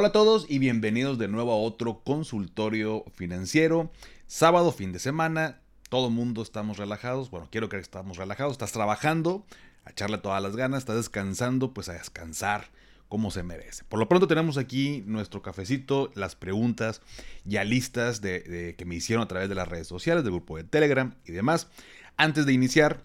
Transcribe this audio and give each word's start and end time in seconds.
Hola 0.00 0.08
a 0.08 0.12
todos 0.12 0.46
y 0.48 0.58
bienvenidos 0.58 1.18
de 1.18 1.28
nuevo 1.28 1.52
a 1.52 1.56
otro 1.58 2.00
consultorio 2.02 3.04
financiero. 3.16 3.92
Sábado, 4.26 4.72
fin 4.72 4.92
de 4.92 4.98
semana, 4.98 5.60
todo 5.90 6.08
mundo 6.08 6.40
estamos 6.40 6.78
relajados. 6.78 7.30
Bueno, 7.30 7.48
quiero 7.50 7.68
creer 7.68 7.82
que 7.82 7.88
estamos 7.88 8.16
relajados. 8.16 8.52
Estás 8.52 8.72
trabajando, 8.72 9.44
a 9.84 9.90
echarle 9.90 10.16
todas 10.16 10.42
las 10.42 10.56
ganas, 10.56 10.78
estás 10.78 10.96
descansando, 10.96 11.74
pues 11.74 11.90
a 11.90 11.92
descansar 11.92 12.70
como 13.10 13.30
se 13.30 13.42
merece. 13.42 13.84
Por 13.84 13.98
lo 13.98 14.08
pronto 14.08 14.26
tenemos 14.26 14.56
aquí 14.56 15.04
nuestro 15.04 15.42
cafecito, 15.42 16.10
las 16.14 16.34
preguntas 16.34 17.02
ya 17.44 17.62
listas 17.64 18.22
de, 18.22 18.74
que 18.78 18.84
me 18.86 18.94
hicieron 18.94 19.22
a 19.22 19.28
través 19.28 19.50
de 19.50 19.54
las 19.54 19.68
redes 19.68 19.86
sociales, 19.86 20.24
del 20.24 20.32
grupo 20.32 20.56
de 20.56 20.64
Telegram 20.64 21.14
y 21.26 21.32
demás. 21.32 21.68
Antes 22.16 22.46
de 22.46 22.54
iniciar, 22.54 23.04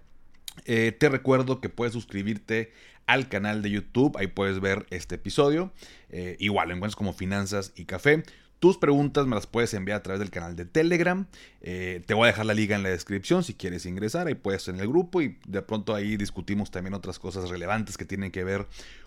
eh, 0.64 0.96
te 0.98 1.10
recuerdo 1.10 1.60
que 1.60 1.68
puedes 1.68 1.92
suscribirte 1.92 2.72
al 3.08 3.30
canal 3.30 3.62
de 3.62 3.70
YouTube, 3.70 4.18
ahí 4.18 4.28
puedes 4.28 4.60
ver 4.60 4.86
este 4.90 5.16
episodio. 5.16 5.72
Eh, 6.10 6.38
igual, 6.40 6.70
lo 6.70 6.76
encuentras 6.76 6.96
como 6.96 7.14
Finanzas 7.14 7.72
y 7.76 7.86
Café. 7.86 8.24
Tus 8.60 8.78
preguntas 8.78 9.28
me 9.28 9.36
las 9.36 9.48
puedes 9.48 9.74
enviar 9.74 9.98
a 10.00 10.04
través 10.04 10.20
del 10.20 10.32
canal 10.32 10.56
de 10.56 10.66
Telegram. 10.66 11.28
Eh, 11.62 12.02
te 12.06 12.14
voy 12.14 12.26
a 12.26 12.28
dejar 12.32 12.46
la 12.46 12.54
liga 12.54 12.76
en 12.76 12.84
la 12.84 12.90
descripción 12.90 13.44
si 13.44 13.54
quieres 13.54 13.86
ingresar. 13.86 14.28
Ahí 14.28 14.36
puedes 14.36 14.68
en 14.68 14.80
el 14.80 14.88
grupo 14.88 15.22
y 15.22 15.38
de 15.48 15.62
pronto 15.62 15.94
ahí 15.94 16.18
discutimos 16.18 16.72
también 16.72 16.94
otras 16.94 17.20
cosas 17.20 17.50
relevantes 17.50 17.98
que 17.98 18.06
tienen 18.06 18.32
que 18.32 18.44
ver 18.44 18.66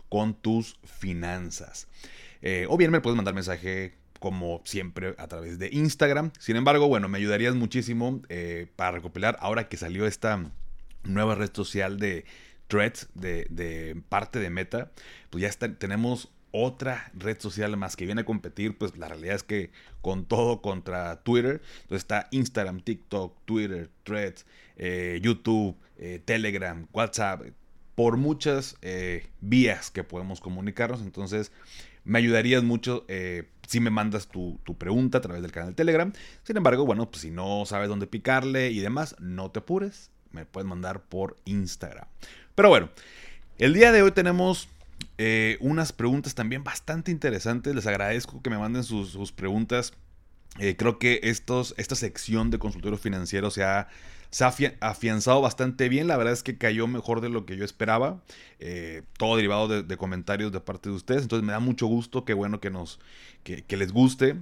con 0.08 0.34
tus 0.34 0.78
finanzas. 0.84 1.88
o 2.68 2.76
bien 2.76 2.90
me 2.90 3.00
puedes 3.00 3.16
mandar 3.16 3.34
mensaje 3.34 3.94
como 4.20 4.62
siempre 4.64 5.14
a 5.18 5.26
través 5.26 5.58
de 5.58 5.70
Instagram. 5.72 6.30
Sin 6.38 6.56
embargo, 6.56 6.86
bueno, 6.86 7.08
me 7.08 7.18
ayudarías 7.18 7.54
muchísimo 7.54 8.22
para 8.76 8.92
recopilar 8.92 9.36
ahora 9.40 9.68
que 9.68 9.76
salió 9.76 10.06
esta 10.06 10.52
nueva 11.04 11.34
red 11.34 11.50
social 11.52 11.98
de 11.98 12.26
threads 12.68 13.08
de, 13.14 14.00
parte 14.08 14.38
de 14.38 14.50
Meta, 14.50 14.92
pues 15.30 15.42
ya 15.42 15.48
está, 15.48 15.74
tenemos 15.74 16.30
otra 16.50 17.10
red 17.14 17.38
social 17.40 17.76
más 17.76 17.96
que 17.96 18.06
viene 18.06 18.22
a 18.22 18.24
competir, 18.24 18.78
pues 18.78 18.96
la 18.96 19.08
realidad 19.08 19.34
es 19.34 19.42
que 19.42 19.70
con 20.00 20.24
todo 20.24 20.62
contra 20.62 21.22
Twitter, 21.22 21.60
entonces 21.82 21.98
está 21.98 22.28
Instagram, 22.30 22.80
TikTok, 22.80 23.36
Twitter, 23.44 23.90
Threads, 24.04 24.46
eh, 24.76 25.18
YouTube, 25.22 25.76
eh, 25.98 26.22
Telegram, 26.24 26.86
WhatsApp, 26.92 27.42
por 27.94 28.16
muchas 28.16 28.76
eh, 28.80 29.26
vías 29.40 29.90
que 29.90 30.04
podemos 30.04 30.40
comunicarnos, 30.40 31.02
entonces 31.02 31.52
me 32.04 32.18
ayudarías 32.18 32.62
mucho 32.62 33.04
si 33.66 33.80
me 33.80 33.90
mandas 33.90 34.28
tu, 34.28 34.58
tu, 34.64 34.78
pregunta 34.78 35.18
a 35.18 35.20
través 35.20 35.42
del 35.42 35.52
canal 35.52 35.70
de 35.70 35.74
Telegram. 35.74 36.10
Sin 36.42 36.56
embargo, 36.56 36.86
bueno, 36.86 37.10
pues 37.10 37.20
si 37.20 37.30
no 37.30 37.66
sabes 37.66 37.90
dónde 37.90 38.06
picarle 38.06 38.70
y 38.70 38.78
demás, 38.78 39.14
no 39.18 39.50
te 39.50 39.58
apures, 39.58 40.10
me 40.30 40.46
puedes 40.46 40.66
mandar 40.66 41.02
por 41.02 41.36
Instagram. 41.44 42.06
Pero 42.58 42.70
bueno, 42.70 42.88
el 43.58 43.72
día 43.72 43.92
de 43.92 44.02
hoy 44.02 44.10
tenemos 44.10 44.68
eh, 45.16 45.58
unas 45.60 45.92
preguntas 45.92 46.34
también 46.34 46.64
bastante 46.64 47.12
interesantes. 47.12 47.72
Les 47.72 47.86
agradezco 47.86 48.42
que 48.42 48.50
me 48.50 48.58
manden 48.58 48.82
sus, 48.82 49.30
preguntas. 49.30 49.92
Eh, 50.58 50.74
creo 50.76 50.98
que 50.98 51.20
estos, 51.22 51.72
esta 51.76 51.94
sección 51.94 52.50
de 52.50 52.58
consultorio 52.58 52.98
financiero 52.98 53.52
se 53.52 53.62
ha, 53.62 53.86
se 54.30 54.42
ha 54.42 54.52
afianzado 54.80 55.40
bastante 55.40 55.88
bien. 55.88 56.08
La 56.08 56.16
verdad 56.16 56.32
es 56.32 56.42
que 56.42 56.58
cayó 56.58 56.88
mejor 56.88 57.20
de 57.20 57.28
lo 57.28 57.46
que 57.46 57.56
yo 57.56 57.64
esperaba. 57.64 58.24
Eh, 58.58 59.04
todo 59.18 59.36
derivado 59.36 59.68
de, 59.84 59.96
comentarios 59.96 60.50
de 60.50 60.58
parte 60.58 60.88
de 60.88 60.96
ustedes. 60.96 61.22
Entonces 61.22 61.46
me 61.46 61.52
da 61.52 61.60
mucho 61.60 61.86
gusto. 61.86 62.24
Qué 62.24 62.34
bueno 62.34 62.58
que, 62.58 62.70
nos, 62.70 62.98
que 63.44 63.76
les 63.76 63.92
guste. 63.92 64.34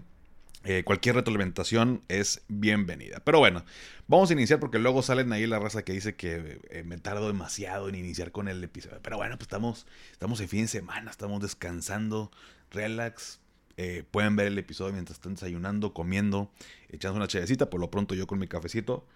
Eh, 0.68 0.82
cualquier 0.82 1.14
retroalimentación 1.14 2.02
es 2.08 2.42
bienvenida. 2.48 3.20
Pero 3.20 3.38
bueno, 3.38 3.64
vamos 4.08 4.30
a 4.30 4.32
iniciar 4.32 4.58
porque 4.58 4.80
luego 4.80 5.00
salen 5.00 5.32
ahí 5.32 5.46
la 5.46 5.60
raza 5.60 5.84
que 5.84 5.92
dice 5.92 6.16
que 6.16 6.60
eh, 6.70 6.82
me 6.82 6.98
tardo 6.98 7.28
demasiado 7.28 7.88
en 7.88 7.94
iniciar 7.94 8.32
con 8.32 8.48
el 8.48 8.64
episodio. 8.64 8.98
Pero 9.00 9.16
bueno, 9.16 9.36
pues 9.36 9.46
estamos, 9.46 9.86
estamos 10.10 10.40
en 10.40 10.48
fin 10.48 10.62
de 10.62 10.68
semana, 10.68 11.12
estamos 11.12 11.40
descansando, 11.40 12.32
relax. 12.72 13.38
Eh, 13.76 14.02
pueden 14.10 14.34
ver 14.34 14.48
el 14.48 14.58
episodio 14.58 14.92
mientras 14.92 15.18
están 15.18 15.34
desayunando, 15.34 15.94
comiendo, 15.94 16.50
echando 16.88 17.16
una 17.16 17.28
chedecita. 17.28 17.70
Por 17.70 17.78
lo 17.80 17.88
pronto 17.88 18.16
yo 18.16 18.26
con 18.26 18.40
mi 18.40 18.48
cafecito. 18.48 19.06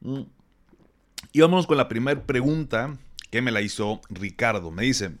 Mm. 0.00 0.22
Y 1.30 1.40
vámonos 1.40 1.68
con 1.68 1.76
la 1.76 1.86
primera 1.86 2.20
pregunta 2.20 2.98
que 3.30 3.42
me 3.42 3.52
la 3.52 3.60
hizo 3.60 4.00
Ricardo. 4.08 4.72
Me 4.72 4.82
dice, 4.82 5.12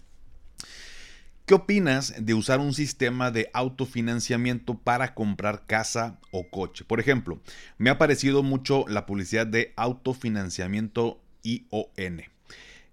¿Qué 1.50 1.56
opinas 1.56 2.14
de 2.16 2.34
usar 2.34 2.60
un 2.60 2.72
sistema 2.72 3.32
de 3.32 3.50
autofinanciamiento 3.54 4.78
para 4.78 5.14
comprar 5.14 5.66
casa 5.66 6.20
o 6.30 6.48
coche? 6.48 6.84
Por 6.84 7.00
ejemplo, 7.00 7.40
me 7.76 7.90
ha 7.90 7.98
parecido 7.98 8.44
mucho 8.44 8.84
la 8.86 9.04
publicidad 9.04 9.48
de 9.48 9.72
autofinanciamiento 9.74 11.20
ION. 11.42 12.22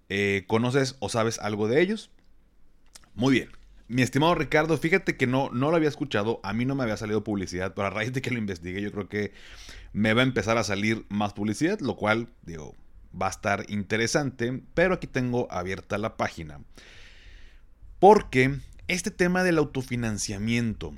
Eh, 0.08 0.42
¿Conoces 0.48 0.96
o 0.98 1.08
sabes 1.08 1.38
algo 1.38 1.68
de 1.68 1.80
ellos? 1.80 2.10
Muy 3.14 3.34
bien. 3.34 3.50
Mi 3.86 4.02
estimado 4.02 4.34
Ricardo, 4.34 4.76
fíjate 4.76 5.16
que 5.16 5.28
no, 5.28 5.50
no 5.50 5.70
lo 5.70 5.76
había 5.76 5.88
escuchado, 5.88 6.40
a 6.42 6.52
mí 6.52 6.64
no 6.64 6.74
me 6.74 6.82
había 6.82 6.96
salido 6.96 7.22
publicidad, 7.22 7.74
pero 7.76 7.86
a 7.86 7.90
raíz 7.90 8.12
de 8.12 8.22
que 8.22 8.32
lo 8.32 8.38
investigué 8.38 8.82
yo 8.82 8.90
creo 8.90 9.08
que 9.08 9.32
me 9.92 10.14
va 10.14 10.22
a 10.22 10.24
empezar 10.24 10.58
a 10.58 10.64
salir 10.64 11.06
más 11.10 11.32
publicidad, 11.32 11.78
lo 11.78 11.94
cual, 11.94 12.26
digo, 12.42 12.74
va 13.14 13.28
a 13.28 13.30
estar 13.30 13.66
interesante, 13.68 14.64
pero 14.74 14.94
aquí 14.94 15.06
tengo 15.06 15.46
abierta 15.48 15.96
la 15.96 16.16
página. 16.16 16.58
Porque 17.98 18.60
este 18.86 19.10
tema 19.10 19.42
del 19.42 19.58
autofinanciamiento, 19.58 20.94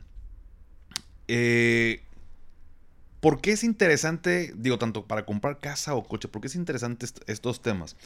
eh, 1.28 2.02
¿por 3.20 3.40
qué 3.40 3.52
es 3.52 3.64
interesante, 3.64 4.52
digo, 4.56 4.78
tanto 4.78 5.06
para 5.06 5.24
comprar 5.24 5.60
casa 5.60 5.94
o 5.94 6.04
coche, 6.04 6.28
por 6.28 6.42
qué 6.42 6.48
es 6.48 6.56
interesante 6.56 7.06
estos 7.26 7.62
temas? 7.62 7.96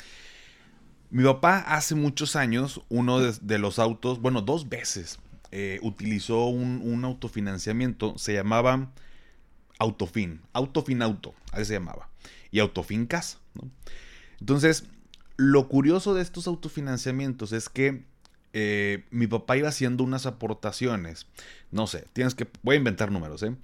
Mi 1.10 1.25
papá 1.25 1.59
hace 1.59 1.94
muchos 1.94 2.34
años, 2.37 2.83
uno 2.88 3.21
de, 3.21 3.59
los 3.59 3.78
autos, 3.78 4.21
bueno, 4.21 4.43
dos 4.43 4.69
veces, 4.69 5.19
eh, 5.50 5.78
utilizó 5.83 6.47
un, 6.47 7.04
autofinanciamiento, 7.04 8.19
se 8.19 8.34
llamaba 8.34 8.91
Autofin, 9.78 10.41
Autofin 10.53 11.03
Auto, 11.03 11.34
así 11.53 11.66
se 11.66 11.75
llamaba, 11.75 12.09
y 12.50 12.60
Autofin 12.60 13.06
Casa. 13.06 13.38
Entonces, 14.41 14.84
lo 15.37 15.69
curioso 15.69 16.15
de 16.15 16.22
estos 16.22 16.47
autofinanciamientos 16.47 17.53
es 17.53 17.69
que 17.69 18.04
eh, 18.56 19.04
mi 19.10 19.26
papá 19.26 19.56
iba 19.56 19.69
haciendo 19.69 20.04
unas 20.04 20.26
aportaciones. 20.26 21.26
No 21.72 21.88
sé, 21.88 22.06
tienes 22.12 22.34
que, 22.37 22.47
voy 22.62 22.76
a 22.76 22.78
inventar 22.78 23.10
números, 23.10 23.42
¿eh? 23.42 23.54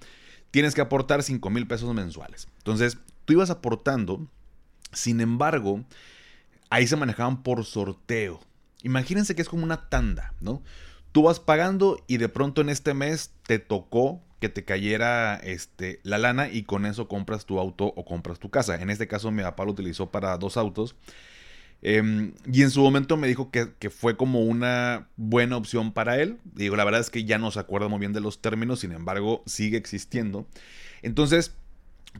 Tienes 0.51 0.75
que 0.75 0.81
aportar 0.81 1.23
5 1.23 1.49
mil 1.49 1.65
pesos 1.65 1.93
mensuales. 1.95 2.49
Entonces, 2.57 2.97
tú 3.23 3.33
ibas 3.33 3.49
aportando, 3.49 4.27
sin 4.91 5.21
embargo, 5.21 5.85
ahí 6.69 6.87
se 6.87 6.97
manejaban 6.97 7.41
por 7.41 7.63
sorteo. 7.63 8.41
Imagínense 8.83 9.33
que 9.33 9.41
es 9.41 9.49
como 9.49 9.63
una 9.63 9.89
tanda, 9.89 10.33
¿no? 10.41 10.61
Tú 11.13 11.23
vas 11.23 11.39
pagando 11.39 12.03
y 12.07 12.17
de 12.17 12.27
pronto 12.27 12.59
en 12.59 12.69
este 12.69 12.93
mes 12.93 13.31
te 13.47 13.59
tocó 13.59 14.21
que 14.41 14.49
te 14.49 14.65
cayera 14.65 15.35
este, 15.35 16.01
la 16.03 16.17
lana 16.17 16.49
y 16.49 16.63
con 16.63 16.85
eso 16.85 17.07
compras 17.07 17.45
tu 17.45 17.59
auto 17.59 17.93
o 17.95 18.03
compras 18.03 18.39
tu 18.39 18.49
casa. 18.49 18.81
En 18.81 18.89
este 18.89 19.07
caso 19.07 19.31
mi 19.31 19.43
papá 19.43 19.63
lo 19.63 19.71
utilizó 19.71 20.11
para 20.11 20.37
dos 20.37 20.57
autos 20.57 20.95
Em, 21.83 22.33
y 22.51 22.61
en 22.61 22.69
su 22.69 22.81
momento 22.81 23.17
me 23.17 23.27
dijo 23.27 23.49
que, 23.49 23.89
fue 23.89 24.15
como 24.15 24.41
una 24.41 25.07
buena 25.17 25.57
opción 25.57 25.91
para 25.91 26.21
él. 26.21 26.37
Digo, 26.53 26.75
la 26.75 26.83
verdad 26.83 27.01
es 27.01 27.09
que 27.09 27.25
ya 27.25 27.37
no 27.37 27.51
se 27.51 27.59
acuerda 27.59 27.87
muy 27.87 27.99
bien 27.99 28.13
de 28.13 28.21
los 28.21 28.41
términos, 28.41 28.81
sin 28.81 28.91
embargo, 28.91 29.43
sigue 29.45 29.77
existiendo. 29.77 30.45
Entonces, 31.01 31.55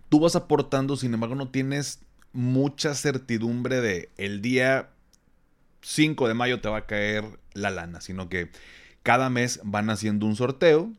tú 0.10 0.20
vas 0.20 0.36
aportando, 0.36 0.98
sin 0.98 1.14
embargo, 1.14 1.36
no 1.36 1.50
tienes 1.50 2.00
mucha 2.34 2.96
certidumbre 2.96 3.82
de 3.82 4.10
el 4.18 4.42
día 4.42 4.90
5 5.82 6.28
de 6.28 6.34
mayo 6.34 6.62
te 6.62 6.70
va 6.70 6.78
a 6.78 6.86
caer 6.86 7.26
la 7.54 7.70
lana, 7.70 8.02
sino 8.02 8.30
que 8.30 8.50
cada 9.04 9.30
mes 9.30 9.60
van 9.64 9.90
haciendo 9.90 10.26
un 10.26 10.36
sorteo 10.36 10.92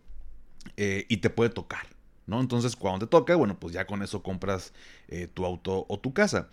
eh, 0.77 1.07
y 1.09 1.19
te 1.19 1.31
puede 1.31 1.51
tocar. 1.51 1.87
¿no? 2.27 2.41
Entonces, 2.41 2.77
cuando 2.77 3.07
te 3.07 3.11
toca, 3.11 3.35
bueno, 3.35 3.59
pues 3.59 3.75
ya 3.75 3.87
con 3.87 4.03
eso 4.03 4.23
compras 4.23 4.73
eh, 5.09 5.29
tu 5.33 5.45
auto 5.45 5.87
o 5.89 5.99
tu 5.99 6.13
casa. 6.13 6.49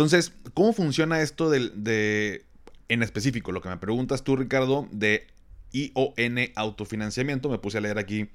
Entonces, 0.00 0.32
¿cómo 0.54 0.72
funciona 0.72 1.20
esto 1.20 1.50
de, 1.50 2.46
en 2.88 3.02
específico, 3.02 3.52
lo 3.52 3.60
que 3.60 3.68
me 3.68 3.76
preguntas 3.76 4.24
tú, 4.24 4.34
Ricardo, 4.34 4.88
de 4.90 5.26
ION 5.72 6.38
autofinanciamiento? 6.54 7.50
Me 7.50 7.58
puse 7.58 7.76
a 7.76 7.82
leer 7.82 7.98
aquí 7.98 8.30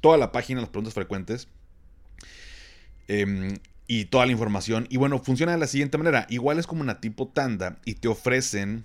toda 0.00 0.18
la 0.18 0.32
página, 0.32 0.60
las 0.60 0.70
preguntas 0.70 0.92
frecuentes. 0.92 1.46
Em, 3.06 3.54
y 3.86 4.06
toda 4.06 4.26
la 4.26 4.32
información. 4.32 4.88
Y 4.90 4.96
bueno, 4.96 5.20
funciona 5.20 5.52
de 5.52 5.58
la 5.58 5.68
siguiente 5.68 5.96
manera. 5.96 6.26
Igual 6.28 6.58
es 6.58 6.66
como 6.66 6.80
una 6.80 7.00
tipo 7.00 7.28
tanda 7.28 7.78
y 7.84 7.94
te 7.94 8.08
ofrecen 8.08 8.84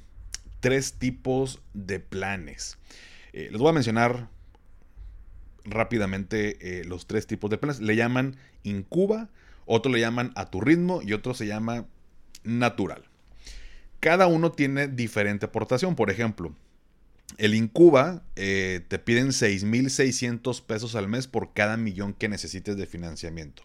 tres 0.59 0.93
tipos 0.93 1.59
de 1.73 1.99
planes. 1.99 2.77
Eh, 3.33 3.49
les 3.49 3.59
voy 3.59 3.69
a 3.69 3.73
mencionar 3.73 4.29
rápidamente 5.63 6.81
eh, 6.81 6.85
los 6.85 7.07
tres 7.07 7.25
tipos 7.25 7.49
de 7.49 7.57
planes. 7.57 7.79
Le 7.79 7.95
llaman 7.95 8.35
Incuba, 8.61 9.29
otro 9.69 9.91
le 9.91 9.99
llaman 9.99 10.31
a 10.35 10.49
tu 10.49 10.59
ritmo 10.59 11.01
y 11.03 11.13
otro 11.13 11.33
se 11.33 11.45
llama 11.45 11.85
natural. 12.43 13.03
Cada 13.99 14.27
uno 14.27 14.51
tiene 14.51 14.87
diferente 14.87 15.45
aportación. 15.45 15.95
Por 15.95 16.09
ejemplo, 16.09 16.55
el 17.37 17.53
Incuba 17.53 18.23
eh, 18.35 18.81
te 18.87 18.97
piden 18.97 19.27
6.600 19.27 20.63
pesos 20.63 20.95
al 20.95 21.07
mes 21.07 21.27
por 21.27 21.53
cada 21.53 21.77
millón 21.77 22.13
que 22.13 22.29
necesites 22.29 22.77
de 22.77 22.87
financiamiento. 22.87 23.63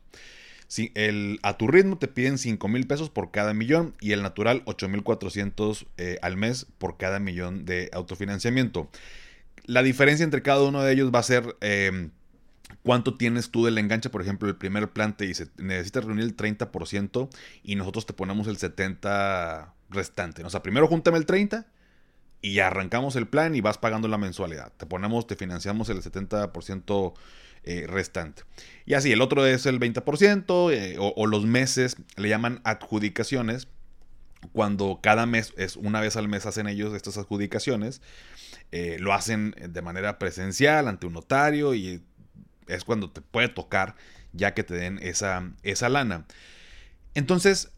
el, 0.94 1.38
a 1.42 1.56
tu 1.56 1.68
ritmo 1.68 1.96
te 1.96 2.08
piden 2.08 2.34
5.000 2.34 2.86
pesos 2.86 3.08
por 3.08 3.30
cada 3.30 3.54
millón 3.54 3.94
y 4.00 4.12
el 4.12 4.22
natural 4.22 4.62
8.400 4.66 5.86
eh, 5.96 6.18
al 6.20 6.36
mes 6.36 6.66
por 6.76 6.98
cada 6.98 7.18
millón 7.18 7.64
de 7.64 7.88
autofinanciamiento. 7.92 8.90
la 9.64 9.82
diferencia 9.82 10.24
entre 10.24 10.42
cada 10.42 10.62
uno 10.64 10.82
de 10.82 10.92
ellos 10.92 11.10
va 11.14 11.20
a 11.20 11.22
ser 11.22 11.56
em, 11.62 12.10
cuánto 12.82 13.14
tienes 13.14 13.50
tú 13.50 13.64
del 13.64 13.78
enganche. 13.78 14.10
Por 14.10 14.22
ejemplo, 14.22 14.48
el 14.48 14.56
primer 14.56 14.90
plan 14.90 15.16
te 15.16 15.26
dice, 15.26 15.48
necesitas 15.58 16.04
reunir 16.04 16.24
el 16.24 16.36
30% 16.36 17.28
y 17.62 17.76
nosotros 17.76 18.06
te 18.06 18.12
ponemos 18.12 18.46
el 18.46 18.58
70% 18.58 19.72
restante. 19.90 20.44
O 20.44 20.50
sea, 20.50 20.62
primero 20.62 20.88
júntame 20.88 21.18
el 21.18 21.26
30% 21.26 21.64
y 22.42 22.58
arrancamos 22.58 23.16
el 23.16 23.26
plan 23.26 23.54
y 23.54 23.62
vas 23.62 23.78
pagando 23.78 24.06
la 24.06 24.18
mensualidad. 24.18 24.72
Te 24.76 24.84
ponemos, 24.84 25.26
te 25.26 25.36
financiamos 25.36 25.88
el 25.88 26.02
70% 26.02 27.14
eh, 27.64 27.86
restante. 27.88 28.42
Y 28.84 28.92
así, 28.92 29.12
el 29.12 29.22
otro 29.22 29.46
es 29.46 29.64
el 29.64 29.80
20% 29.80 30.70
eh, 30.70 30.96
o, 30.98 31.26
los 31.26 31.46
meses, 31.46 31.96
le 32.16 32.28
llaman 32.28 32.60
adjudicaciones. 32.64 33.68
Cuando 34.52 35.00
cada 35.02 35.24
mes, 35.24 35.54
es 35.56 35.76
una 35.76 36.02
vez 36.02 36.16
al 36.16 36.28
mes 36.28 36.44
hacen 36.44 36.66
ellos 36.66 36.92
estas 36.92 37.16
adjudicaciones, 37.16 38.02
eh, 38.72 38.98
lo 39.00 39.14
hacen 39.14 39.54
de 39.58 39.80
manera 39.80 40.18
presencial 40.18 40.86
ante 40.86 41.06
un 41.06 41.14
notario 41.14 41.74
y 41.74 42.02
es 42.68 42.84
cuando 42.84 43.10
te 43.10 43.20
puede 43.20 43.48
tocar 43.48 43.96
ya 44.32 44.54
que 44.54 44.64
te 44.64 44.74
den 44.74 44.98
esa, 45.02 45.52
esa 45.62 45.88
lana. 45.88 46.26
Entonces, 47.14 47.70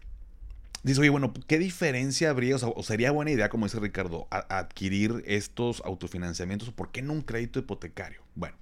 dice, 0.82 1.00
oye, 1.00 1.10
bueno, 1.10 1.32
¿qué 1.46 1.58
diferencia 1.58 2.30
habría? 2.30 2.56
O, 2.56 2.82
sería 2.82 3.10
buena 3.10 3.30
idea, 3.30 3.48
como 3.48 3.66
dice 3.66 3.78
Ricardo, 3.78 4.26
adquirir 4.30 5.22
estos 5.26 5.82
autofinanciamientos 5.84 6.70
por 6.72 6.90
qué 6.90 7.02
no 7.02 7.12
un 7.12 7.22
crédito 7.22 7.58
hipotecario. 7.58 8.22
Bueno, 8.34 8.56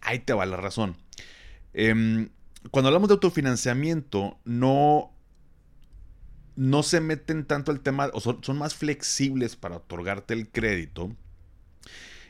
ahí 0.00 0.18
te 0.18 0.32
va 0.32 0.46
la 0.46 0.56
razón. 0.56 0.96
Em, 1.72 2.30
cuando 2.70 2.88
hablamos 2.88 3.08
de 3.08 3.14
autofinanciamiento, 3.14 4.38
no, 4.44 5.12
no 6.56 6.82
se 6.82 7.00
meten 7.00 7.44
tanto 7.44 7.70
al 7.70 7.80
tema, 7.80 8.10
o 8.12 8.20
son, 8.20 8.58
más 8.58 8.74
flexibles 8.74 9.56
para 9.56 9.76
otorgarte 9.76 10.34
el 10.34 10.48
crédito. 10.48 11.14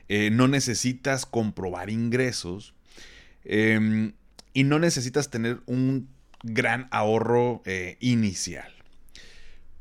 Eh, 0.09 0.31
no 0.31 0.47
necesitas 0.47 1.27
comprobar 1.27 1.91
ingresos 1.91 2.76
em, 3.47 4.13
y 4.53 4.65
no 4.65 4.79
necesitas 4.79 5.31
tener 5.31 5.61
un 5.67 6.09
gran 6.43 6.89
ahorro 6.91 7.63
eh, 7.65 7.97
inicial. 8.01 8.73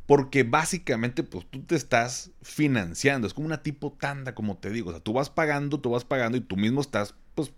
Porque 0.06 0.44
básicamente, 0.44 1.24
pues 1.24 1.46
tú 1.50 1.64
te 1.64 1.76
estás 1.76 2.32
financiando. 2.44 3.28
Es 3.28 3.34
como 3.34 3.48
una 3.48 3.64
tipo 3.64 3.92
tanda, 3.92 4.36
como 4.36 4.58
te 4.58 4.70
digo. 4.70 4.90
O 4.90 4.94
sea, 4.94 5.02
tú 5.02 5.14
vas 5.14 5.30
pagando, 5.30 5.80
tú 5.80 5.90
vas 5.90 6.06
pagando 6.06 6.38
y 6.38 6.42
tú 6.42 6.58
mismo 6.58 6.82
estás, 6.82 7.16
pues, 7.34 7.52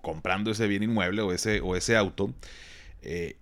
comprando 0.00 0.50
ese 0.50 0.66
bien 0.66 0.82
inmueble 0.82 1.22
o 1.22 1.32
ese, 1.32 1.60
o 1.60 1.76
ese 1.76 1.96
auto. 1.96 2.34
Eh, 3.02 3.36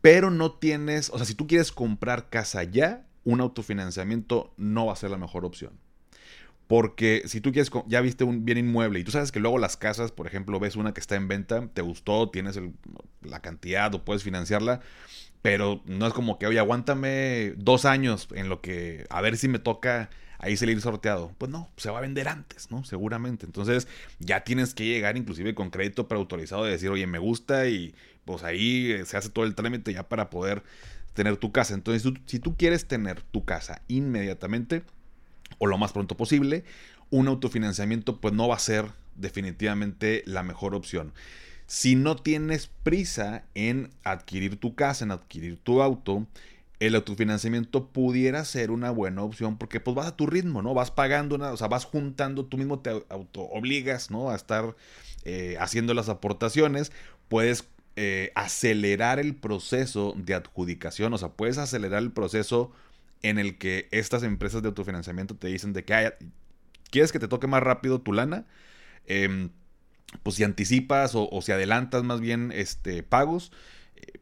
pero 0.00 0.30
no 0.30 0.52
tienes, 0.52 1.10
o 1.10 1.16
sea, 1.16 1.26
si 1.26 1.34
tú 1.34 1.46
quieres 1.46 1.72
comprar 1.72 2.28
casa 2.28 2.62
ya, 2.62 3.06
un 3.24 3.40
autofinanciamiento 3.40 4.54
no 4.56 4.86
va 4.86 4.92
a 4.92 4.96
ser 4.96 5.10
la 5.10 5.18
mejor 5.18 5.44
opción. 5.44 5.72
Porque 6.68 7.22
si 7.24 7.40
tú 7.40 7.50
quieres, 7.50 7.70
ya 7.86 8.00
viste 8.02 8.24
un 8.24 8.44
bien 8.44 8.58
inmueble 8.58 9.00
y 9.00 9.04
tú 9.04 9.10
sabes 9.10 9.32
que 9.32 9.40
luego 9.40 9.58
las 9.58 9.78
casas, 9.78 10.12
por 10.12 10.26
ejemplo, 10.26 10.60
ves 10.60 10.76
una 10.76 10.92
que 10.92 11.00
está 11.00 11.16
en 11.16 11.26
venta, 11.26 11.66
te 11.72 11.80
gustó, 11.80 12.28
tienes 12.28 12.60
la 13.22 13.40
cantidad 13.40 13.92
o 13.94 14.04
puedes 14.04 14.22
financiarla, 14.22 14.80
pero 15.40 15.82
no 15.86 16.06
es 16.06 16.12
como 16.12 16.38
que, 16.38 16.46
oye, 16.46 16.58
aguántame 16.58 17.54
dos 17.56 17.86
años 17.86 18.28
en 18.32 18.50
lo 18.50 18.60
que, 18.60 19.06
a 19.08 19.22
ver 19.22 19.38
si 19.38 19.48
me 19.48 19.58
toca 19.58 20.10
ahí 20.38 20.58
salir 20.58 20.80
sorteado. 20.82 21.32
Pues 21.38 21.50
no, 21.50 21.70
se 21.78 21.90
va 21.90 21.98
a 21.98 22.02
vender 22.02 22.28
antes, 22.28 22.70
¿no? 22.70 22.84
Seguramente. 22.84 23.46
Entonces 23.46 23.88
ya 24.18 24.44
tienes 24.44 24.74
que 24.74 24.84
llegar 24.84 25.16
inclusive 25.16 25.54
con 25.54 25.70
crédito 25.70 26.06
preautorizado 26.06 26.64
de 26.64 26.72
decir, 26.72 26.90
oye, 26.90 27.06
me 27.06 27.18
gusta 27.18 27.66
y 27.66 27.94
pues 28.26 28.44
ahí 28.44 28.94
se 29.06 29.16
hace 29.16 29.30
todo 29.30 29.46
el 29.46 29.54
trámite 29.54 29.92
ya 29.92 30.08
para 30.08 30.28
poder 30.28 30.62
tener 31.14 31.38
tu 31.38 31.50
casa. 31.50 31.72
Entonces, 31.72 32.12
si 32.26 32.38
tú 32.38 32.56
quieres 32.56 32.86
tener 32.86 33.22
tu 33.22 33.44
casa 33.46 33.82
inmediatamente 33.88 34.84
o 35.58 35.66
lo 35.66 35.78
más 35.78 35.92
pronto 35.92 36.16
posible, 36.16 36.64
un 37.10 37.28
autofinanciamiento 37.28 38.20
pues 38.20 38.34
no 38.34 38.48
va 38.48 38.56
a 38.56 38.60
ser 38.60 38.86
definitivamente 39.14 40.22
la 40.26 40.42
mejor 40.42 40.74
opción. 40.74 41.12
Si 41.66 41.96
no 41.96 42.16
tienes 42.16 42.70
prisa 42.82 43.44
en 43.54 43.90
adquirir 44.02 44.56
tu 44.56 44.74
casa, 44.74 45.04
en 45.04 45.10
adquirir 45.10 45.58
tu 45.58 45.82
auto, 45.82 46.26
el 46.80 46.94
autofinanciamiento 46.94 47.88
pudiera 47.88 48.44
ser 48.44 48.70
una 48.70 48.90
buena 48.90 49.22
opción 49.22 49.58
porque 49.58 49.80
pues 49.80 49.94
vas 49.96 50.06
a 50.06 50.16
tu 50.16 50.26
ritmo, 50.26 50.62
¿no? 50.62 50.74
Vas 50.74 50.90
pagando, 50.90 51.34
una, 51.34 51.50
o 51.50 51.56
sea, 51.56 51.68
vas 51.68 51.84
juntando, 51.84 52.46
tú 52.46 52.56
mismo 52.56 52.78
te 52.78 52.90
auto 53.08 53.42
obligas, 53.42 54.10
¿no? 54.10 54.30
A 54.30 54.36
estar 54.36 54.76
eh, 55.24 55.56
haciendo 55.58 55.92
las 55.92 56.08
aportaciones, 56.08 56.92
puedes 57.28 57.68
eh, 57.96 58.30
acelerar 58.36 59.18
el 59.18 59.34
proceso 59.34 60.14
de 60.16 60.34
adjudicación, 60.34 61.12
o 61.12 61.18
sea, 61.18 61.30
puedes 61.30 61.58
acelerar 61.58 62.00
el 62.00 62.12
proceso 62.12 62.70
en 63.22 63.38
el 63.38 63.58
que 63.58 63.88
estas 63.90 64.22
empresas 64.22 64.62
de 64.62 64.68
autofinanciamiento 64.68 65.36
te 65.36 65.48
dicen 65.48 65.72
de 65.72 65.84
que 65.84 66.14
quieres 66.90 67.12
que 67.12 67.18
te 67.18 67.28
toque 67.28 67.46
más 67.46 67.62
rápido 67.62 68.00
tu 68.00 68.12
lana, 68.12 68.46
eh, 69.06 69.48
pues 70.22 70.36
si 70.36 70.44
anticipas 70.44 71.12
o, 71.14 71.28
si 71.42 71.52
adelantas 71.52 72.02
más 72.02 72.20
bien 72.20 72.52
este, 72.54 73.02
pagos, 73.02 73.52
eh, 73.96 74.20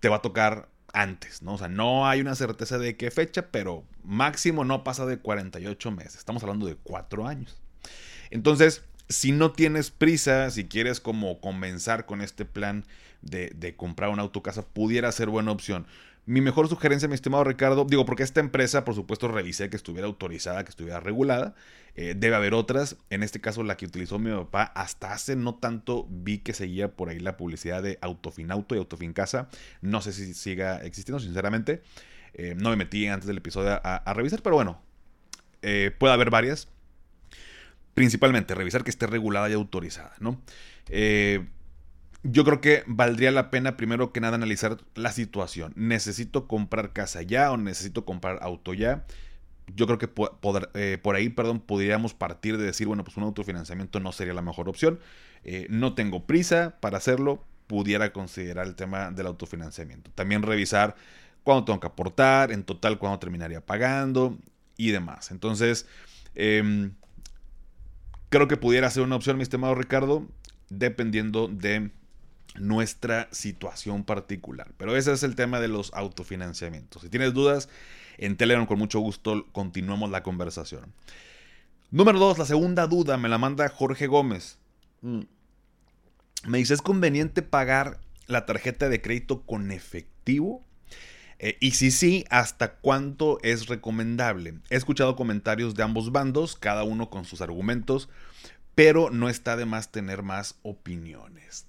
te 0.00 0.08
va 0.08 0.16
a 0.16 0.22
tocar 0.22 0.68
antes, 0.92 1.42
¿no? 1.42 1.54
O 1.54 1.58
sea, 1.58 1.68
no 1.68 2.08
hay 2.08 2.20
una 2.20 2.34
certeza 2.34 2.78
de 2.78 2.96
qué 2.96 3.10
fecha, 3.10 3.50
pero 3.50 3.84
máximo 4.02 4.64
no 4.64 4.84
pasa 4.84 5.04
de 5.04 5.18
48 5.18 5.90
meses. 5.90 6.16
Estamos 6.16 6.42
hablando 6.42 6.66
de 6.66 6.76
4 6.76 7.26
años. 7.26 7.60
Entonces, 8.30 8.84
si 9.08 9.32
no 9.32 9.52
tienes 9.52 9.90
prisa, 9.90 10.50
si 10.50 10.64
quieres 10.64 11.00
como 11.00 11.40
comenzar 11.40 12.06
con 12.06 12.22
este 12.22 12.44
plan 12.44 12.84
de, 13.20 13.50
de 13.54 13.76
comprar 13.76 14.10
una 14.10 14.22
autocasa, 14.22 14.62
pudiera 14.62 15.12
ser 15.12 15.28
buena 15.28 15.52
opción. 15.52 15.86
Mi 16.28 16.42
mejor 16.42 16.68
sugerencia, 16.68 17.08
mi 17.08 17.14
estimado 17.14 17.42
Ricardo, 17.42 17.86
digo, 17.86 18.04
porque 18.04 18.22
esta 18.22 18.40
empresa, 18.40 18.84
por 18.84 18.94
supuesto, 18.94 19.28
revisé 19.28 19.70
que 19.70 19.76
estuviera 19.76 20.06
autorizada, 20.06 20.62
que 20.62 20.68
estuviera 20.68 21.00
regulada. 21.00 21.54
Eh, 21.94 22.12
debe 22.14 22.36
haber 22.36 22.52
otras. 22.52 22.98
En 23.08 23.22
este 23.22 23.40
caso, 23.40 23.62
la 23.62 23.78
que 23.78 23.86
utilizó 23.86 24.18
mi 24.18 24.30
papá, 24.30 24.64
hasta 24.64 25.14
hace 25.14 25.36
no 25.36 25.54
tanto 25.54 26.06
vi 26.10 26.40
que 26.40 26.52
seguía 26.52 26.92
por 26.94 27.08
ahí 27.08 27.18
la 27.18 27.38
publicidad 27.38 27.82
de 27.82 27.96
Autofinauto 28.02 28.74
y 28.74 28.78
Autofincasa. 28.78 29.48
No 29.80 30.02
sé 30.02 30.12
si 30.12 30.34
siga 30.34 30.82
existiendo, 30.82 31.18
sinceramente. 31.18 31.80
Eh, 32.34 32.54
no 32.58 32.68
me 32.68 32.76
metí 32.76 33.06
antes 33.06 33.26
del 33.26 33.38
episodio 33.38 33.80
a, 33.82 34.12
revisar, 34.12 34.42
pero 34.42 34.56
bueno, 34.56 34.82
eh, 35.62 35.92
puede 35.98 36.12
haber 36.12 36.28
varias. 36.28 36.68
Principalmente, 37.94 38.54
revisar 38.54 38.84
que 38.84 38.90
esté 38.90 39.06
regulada 39.06 39.48
y 39.48 39.54
autorizada, 39.54 40.12
¿no? 40.20 40.42
Yo 42.22 42.44
creo 42.44 42.60
que 42.60 42.82
valdría 42.86 43.30
la 43.30 43.50
pena 43.50 43.76
primero 43.76 44.12
que 44.12 44.20
nada 44.20 44.34
analizar 44.36 44.78
la 44.94 45.12
situación. 45.12 45.72
¿Necesito 45.76 46.48
comprar 46.48 46.92
casa 46.92 47.22
ya 47.22 47.52
o 47.52 47.56
necesito 47.56 48.04
comprar 48.04 48.38
auto 48.42 48.74
ya? 48.74 49.04
Yo 49.74 49.86
creo 49.86 49.98
que 49.98 50.08
eh, 50.74 50.98
por 51.00 51.14
ahí, 51.14 51.28
perdón, 51.28 51.60
podríamos 51.60 52.14
partir 52.14 52.56
de 52.56 52.64
decir, 52.64 52.86
bueno, 52.86 53.04
pues 53.04 53.16
un 53.16 53.24
autofinanciamiento 53.24 54.00
no 54.00 54.12
sería 54.12 54.34
la 54.34 54.42
mejor 54.42 54.68
opción. 54.68 54.98
Eh, 55.44 55.66
no 55.70 55.94
tengo 55.94 56.26
prisa 56.26 56.76
para 56.80 56.98
hacerlo, 56.98 57.44
pudiera 57.66 58.12
considerar 58.12 58.66
el 58.66 58.74
tema 58.74 59.10
del 59.10 59.26
autofinanciamiento. 59.26 60.10
También 60.14 60.42
revisar 60.42 60.96
cuándo 61.44 61.64
tengo 61.66 61.80
que 61.80 61.86
aportar, 61.86 62.50
en 62.50 62.64
total 62.64 62.98
cuándo 62.98 63.18
terminaría 63.18 63.64
pagando 63.64 64.38
y 64.76 64.90
demás. 64.90 65.30
Entonces, 65.30 65.86
em, 66.34 66.94
creo 68.30 68.48
que 68.48 68.56
pudiera 68.56 68.90
ser 68.90 69.02
una 69.02 69.16
opción, 69.16 69.36
mi 69.36 69.42
estimado 69.42 69.74
Ricardo, 69.74 70.26
dependiendo 70.70 71.48
de 71.48 71.90
nuestra 72.60 73.28
situación 73.32 74.04
particular. 74.04 74.72
Pero 74.76 74.96
ese 74.96 75.12
es 75.12 75.22
el 75.22 75.34
tema 75.34 75.60
de 75.60 75.68
los 75.68 75.92
autofinanciamientos. 75.94 77.02
Si 77.02 77.08
tienes 77.08 77.34
dudas, 77.34 77.68
en 78.18 78.36
Telegram 78.36 78.66
con 78.66 78.78
mucho 78.78 79.00
gusto 79.00 79.46
continuamos 79.52 80.10
la 80.10 80.22
conversación. 80.22 80.92
Número 81.90 82.18
2, 82.18 82.38
la 82.38 82.44
segunda 82.44 82.86
duda 82.86 83.16
me 83.16 83.28
la 83.28 83.38
manda 83.38 83.68
Jorge 83.68 84.06
Gómez. 84.06 84.58
Mm. 85.00 85.22
Me 86.46 86.58
dice, 86.58 86.74
¿es 86.74 86.82
conveniente 86.82 87.42
pagar 87.42 87.98
la 88.26 88.46
tarjeta 88.46 88.88
de 88.88 89.00
crédito 89.00 89.42
con 89.42 89.72
efectivo? 89.72 90.64
Eh, 91.38 91.56
y 91.60 91.72
si 91.72 91.90
sí, 91.90 92.24
¿hasta 92.30 92.74
cuánto 92.74 93.38
es 93.42 93.66
recomendable? 93.66 94.54
He 94.70 94.76
escuchado 94.76 95.16
comentarios 95.16 95.74
de 95.74 95.82
ambos 95.84 96.12
bandos, 96.12 96.56
cada 96.56 96.84
uno 96.84 97.10
con 97.10 97.24
sus 97.24 97.40
argumentos, 97.40 98.08
pero 98.74 99.10
no 99.10 99.28
está 99.28 99.56
de 99.56 99.64
más 99.64 99.90
tener 99.90 100.22
más 100.22 100.58
opiniones. 100.62 101.66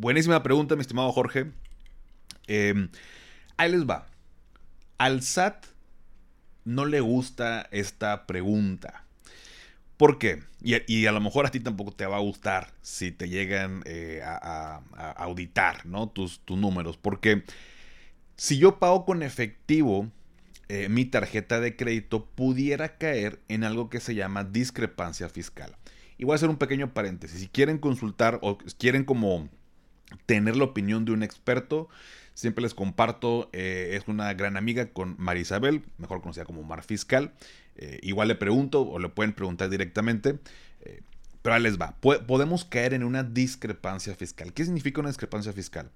Buenísima 0.00 0.42
pregunta, 0.42 0.76
mi 0.76 0.80
estimado 0.80 1.12
Jorge. 1.12 1.50
Em, 2.46 2.88
ahí 3.58 3.70
les 3.70 3.84
va. 3.86 4.06
Al 4.96 5.20
SAT 5.20 5.66
no 6.64 6.86
le 6.86 7.00
gusta 7.00 7.68
esta 7.70 8.26
pregunta. 8.26 9.04
¿Por 9.98 10.16
qué? 10.16 10.42
Y, 10.62 11.04
a 11.04 11.12
lo 11.12 11.20
mejor 11.20 11.44
a 11.44 11.50
ti 11.50 11.60
tampoco 11.60 11.92
te 11.92 12.06
va 12.06 12.16
a 12.16 12.20
gustar 12.20 12.72
si 12.80 13.12
te 13.12 13.28
llegan 13.28 13.82
eh, 13.84 14.22
a, 14.24 14.80
auditar 15.18 15.84
¿no? 15.84 16.08
tus, 16.08 16.40
números. 16.48 16.96
Porque 16.96 17.44
si 18.36 18.56
yo 18.56 18.78
pago 18.78 19.04
con 19.04 19.22
efectivo 19.22 20.10
eh, 20.70 20.88
mi 20.88 21.04
tarjeta 21.04 21.60
de 21.60 21.76
crédito, 21.76 22.24
pudiera 22.24 22.96
caer 22.96 23.38
en 23.48 23.64
algo 23.64 23.90
que 23.90 24.00
se 24.00 24.14
llama 24.14 24.44
discrepancia 24.44 25.28
fiscal. 25.28 25.76
Y 26.16 26.24
voy 26.24 26.32
a 26.32 26.36
hacer 26.36 26.48
un 26.48 26.56
pequeño 26.56 26.94
paréntesis. 26.94 27.38
Si 27.38 27.48
quieren 27.48 27.76
consultar 27.76 28.38
o 28.40 28.56
quieren 28.78 29.04
como 29.04 29.50
tener 30.26 30.56
la 30.56 30.64
opinión 30.64 31.04
de 31.04 31.12
un 31.12 31.22
experto. 31.22 31.88
Siempre 32.34 32.62
les 32.62 32.74
comparto, 32.74 33.50
eh, 33.52 33.98
es 34.00 34.08
una 34.08 34.32
gran 34.34 34.56
amiga 34.56 34.86
con 34.86 35.14
Marisabel, 35.18 35.82
mejor 35.98 36.22
conocida 36.22 36.44
como 36.44 36.62
Mar 36.62 36.82
Fiscal. 36.82 37.32
Eh, 37.76 37.98
igual 38.02 38.28
le 38.28 38.34
pregunto 38.34 38.82
o 38.82 38.98
le 38.98 39.08
pueden 39.08 39.32
preguntar 39.32 39.68
directamente. 39.68 40.38
Eh, 40.80 41.02
Pero 41.42 41.54
ahí 41.54 41.62
les 41.62 41.78
va. 41.78 41.96
podemos 42.00 42.64
caer 42.64 42.94
en 42.94 43.04
una 43.04 43.22
discrepancia 43.24 44.14
fiscal. 44.14 44.52
¿Qué 44.52 44.64
significa 44.64 45.00
una 45.00 45.10
discrepancia 45.10 45.52
fiscal? 45.52 45.90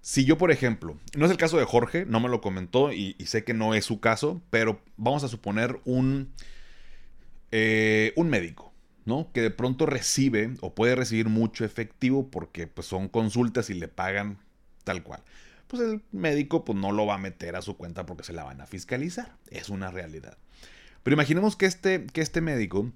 Si 0.00 0.24
yo, 0.24 0.36
por 0.36 0.50
ejemplo, 0.50 0.98
no 1.16 1.24
es 1.24 1.30
el 1.30 1.36
caso 1.36 1.58
de 1.58 1.64
Jorge, 1.64 2.04
no 2.06 2.18
me 2.18 2.28
lo 2.28 2.40
comentó 2.40 2.92
y, 2.92 3.14
sé 3.24 3.44
que 3.44 3.54
no 3.54 3.74
es 3.74 3.84
su 3.84 4.00
caso, 4.00 4.42
pero 4.50 4.80
vamos 4.96 5.22
a 5.22 5.28
suponer 5.28 5.78
un, 5.84 6.32
un 7.52 8.28
médico, 8.28 8.71
¿no? 9.04 9.30
Que 9.32 9.42
de 9.42 9.50
pronto 9.50 9.86
recibe 9.86 10.54
o 10.60 10.74
puede 10.74 10.94
recibir 10.94 11.28
mucho 11.28 11.64
efectivo 11.64 12.30
porque 12.30 12.66
pues, 12.66 12.86
son 12.86 13.08
consultas 13.08 13.70
y 13.70 13.74
le 13.74 13.88
pagan 13.88 14.38
tal 14.84 15.02
cual. 15.02 15.22
Pues 15.66 15.82
el 15.82 16.02
médico 16.12 16.64
pues, 16.64 16.78
no 16.78 16.92
lo 16.92 17.06
va 17.06 17.14
a 17.14 17.18
meter 17.18 17.56
a 17.56 17.62
su 17.62 17.76
cuenta 17.76 18.06
porque 18.06 18.24
se 18.24 18.32
la 18.32 18.44
van 18.44 18.60
a 18.60 18.66
fiscalizar. 18.66 19.36
Es 19.50 19.68
una 19.68 19.90
realidad. 19.90 20.36
Pero 21.02 21.14
imaginemos 21.14 21.56
que 21.56 21.66
este, 21.66 22.06
que 22.06 22.20
este 22.20 22.40
médico 22.40 22.92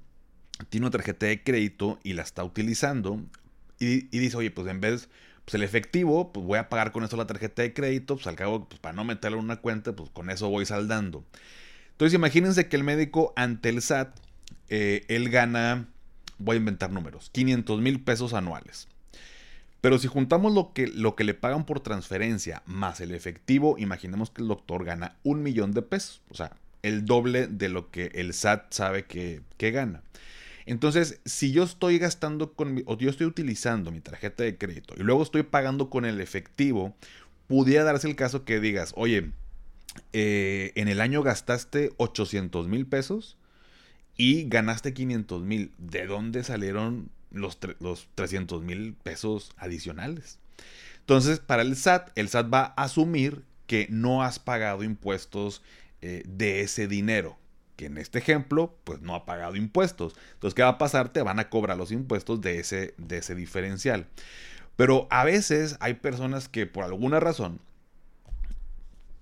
tiene 0.68 0.86
una 0.86 0.92
tarjeta 0.92 1.26
de 1.26 1.42
crédito 1.42 1.98
y 2.02 2.12
la 2.12 2.22
está 2.22 2.44
utilizando 2.44 3.20
y, 3.78 4.06
y 4.16 4.20
dice, 4.20 4.36
oye, 4.36 4.50
pues 4.50 4.68
en 4.68 4.80
vez 4.80 5.08
pues 5.46 5.54
el 5.54 5.62
efectivo, 5.62 6.32
pues 6.32 6.44
voy 6.44 6.58
a 6.58 6.68
pagar 6.68 6.90
con 6.90 7.04
eso 7.04 7.16
la 7.16 7.28
tarjeta 7.28 7.62
de 7.62 7.72
crédito, 7.72 8.16
pues 8.16 8.26
al 8.26 8.34
cabo, 8.34 8.68
pues 8.68 8.80
para 8.80 8.94
no 8.94 9.04
meterlo 9.04 9.38
en 9.38 9.44
una 9.44 9.56
cuenta, 9.58 9.94
pues 9.94 10.10
con 10.10 10.28
eso 10.28 10.48
voy 10.48 10.66
saldando. 10.66 11.25
Entonces 11.92 12.14
imagínense 12.14 12.68
que 12.68 12.75
el 12.75 12.82
médico 12.82 13.32
ante 13.36 13.68
el 13.68 13.80
SAT, 13.80 14.18
eh, 14.68 15.04
él 15.06 15.30
gana, 15.30 15.88
voy 16.38 16.57
a 16.57 16.59
inventar 16.59 16.90
números, 16.90 17.31
500 17.31 17.81
mil 17.81 18.00
pesos 18.00 18.35
anuales. 18.35 18.88
Pero 19.81 19.99
si 19.99 20.09
juntamos 20.09 20.52
lo 20.52 20.73
que, 20.73 20.88
lo 20.88 21.14
que 21.14 21.25
le 21.25 21.35
pagan 21.35 21.64
por 21.64 21.81
transferencia 21.81 22.62
más 22.66 23.00
el 23.00 23.14
efectivo, 23.14 23.76
imaginemos 23.78 24.31
que 24.31 24.43
el 24.43 24.49
doctor 24.49 24.85
gana 24.85 25.16
un 25.23 25.43
millón 25.43 25.73
de 25.73 25.83
pesos, 25.83 26.23
o 26.28 26.35
sea, 26.35 26.57
el 26.83 27.05
doble 27.05 27.47
de 27.47 27.69
lo 27.69 27.90
que 27.90 28.11
el 28.14 28.33
SAT 28.33 28.73
sabe 28.73 29.05
que, 29.05 29.43
que 29.59 29.71
gana. 29.71 30.02
Entonces, 30.66 31.21
si 31.25 31.52
yo 31.52 31.62
estoy 31.62 31.99
gastando 31.99 32.52
con 32.52 32.83
o 32.87 32.99
yo 32.99 33.09
estoy 33.09 33.26
utilizando 33.26 33.93
mi 33.93 34.00
tarjeta 34.00 34.43
de 34.43 34.59
crédito 34.59 34.95
y 34.97 35.05
luego 35.05 35.23
estoy 35.23 35.45
pagando 35.45 35.90
con 35.90 36.05
el 36.05 36.21
efectivo, 36.21 36.95
pudiera 37.47 37.85
darse 37.85 38.09
el 38.09 38.16
caso 38.16 38.45
que 38.45 38.59
digas, 38.59 38.93
oye, 38.97 39.31
eh, 40.12 40.73
en 40.75 40.88
el 40.88 41.00
año 41.00 41.23
gastaste 41.23 41.93
800 41.97 42.66
mil 42.66 42.87
pesos 42.87 43.37
y 44.16 44.49
ganaste 44.49 44.94
500 44.94 45.42
mil. 45.42 45.73
¿De 45.78 46.06
dónde 46.06 46.44
salieron 46.44 47.11
los, 47.30 47.58
los 47.80 48.08
300 48.14 48.62
mil 48.62 48.94
pesos 48.94 49.52
adicionales? 49.56 50.38
Entonces, 51.00 51.38
para 51.38 51.62
el 51.62 51.76
SAT, 51.76 52.11
el 52.16 52.28
SAT 52.28 52.52
va 52.52 52.75
a 52.76 52.85
asumir 52.85 53.42
que 53.66 53.87
no 53.90 54.23
has 54.23 54.38
pagado 54.38 54.82
impuestos 54.82 55.62
eh, 56.02 56.23
de 56.26 56.61
ese 56.61 56.88
dinero 56.88 57.38
que 57.76 57.87
en 57.87 57.99
este 57.99 58.18
ejemplo, 58.18 58.75
pues 58.85 59.02
no 59.02 59.14
ha 59.14 59.26
pagado 59.26 59.54
impuestos. 59.54 60.14
Entonces, 60.35 60.54
¿qué 60.54 60.62
va 60.62 60.70
a 60.70 60.78
pasar? 60.78 61.11
Te 61.11 61.23
van 61.23 61.38
a 61.38 61.50
cobrar 61.50 61.76
los 61.76 61.92
impuestos 61.92 62.40
de 62.40 62.58
ese, 62.58 62.94
de 62.96 63.18
ese 63.18 63.35
diferencial. 63.35 64.06
Pero 64.76 65.06
a 65.11 65.25
veces 65.25 65.76
hay 65.80 65.94
personas 65.94 66.49
que 66.49 66.66
por 66.66 66.85
alguna 66.85 67.20
razón 67.20 67.61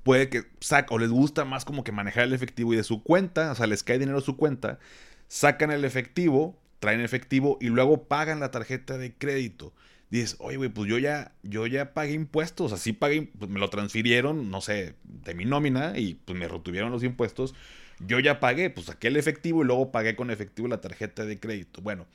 puede 0.04 0.28
que 0.28 0.44
saca 0.60 0.94
o 0.94 0.98
les 0.98 1.10
gusta 1.10 1.44
más 1.44 1.64
como 1.64 1.82
que 1.82 1.92
manejar 1.92 2.24
el 2.24 2.32
efectivo 2.32 2.72
y 2.72 2.76
de 2.76 2.84
su 2.84 3.02
cuenta, 3.02 3.50
o 3.50 3.54
sea, 3.56 3.66
les 3.66 3.82
cae 3.82 3.98
dinero 3.98 4.18
a 4.18 4.22
su 4.22 4.36
cuenta, 4.36 4.78
sacan 5.26 5.72
el 5.72 5.84
efectivo, 5.84 6.56
traen 6.78 7.00
efectivo 7.00 7.58
y 7.60 7.68
luego 7.68 8.04
pagan 8.04 8.38
la 8.38 8.50
tarjeta 8.52 8.98
de 8.98 9.12
crédito. 9.14 9.72
Dices, 10.10 10.36
oye, 10.38 10.58
güey, 10.58 10.68
pues 10.68 10.88
yo 10.88 10.98
ya, 10.98 11.32
yo 11.42 11.66
ya 11.66 11.92
pagué 11.92 12.12
impuestos, 12.12 12.72
así 12.72 12.92
pagué, 12.92 13.32
pues 13.36 13.50
me 13.50 13.58
lo 13.58 13.68
transfirieron, 13.68 14.50
no 14.50 14.60
sé, 14.60 14.94
de 15.02 15.34
mi 15.34 15.44
nómina 15.44 15.98
y 15.98 16.14
pues 16.14 16.38
me 16.38 16.46
retuvieron 16.46 16.92
los 16.92 17.02
impuestos 17.02 17.54
yo 18.00 18.18
ya 18.18 18.40
pagué, 18.40 18.70
pues 18.70 18.86
saqué 18.86 19.08
el 19.08 19.16
efectivo 19.16 19.62
y 19.62 19.66
luego 19.66 19.92
pagué 19.92 20.16
con 20.16 20.30
efectivo 20.30 20.68
la 20.68 20.80
tarjeta 20.80 21.24
de 21.24 21.38
crédito. 21.38 21.80
Bueno, 21.80 22.06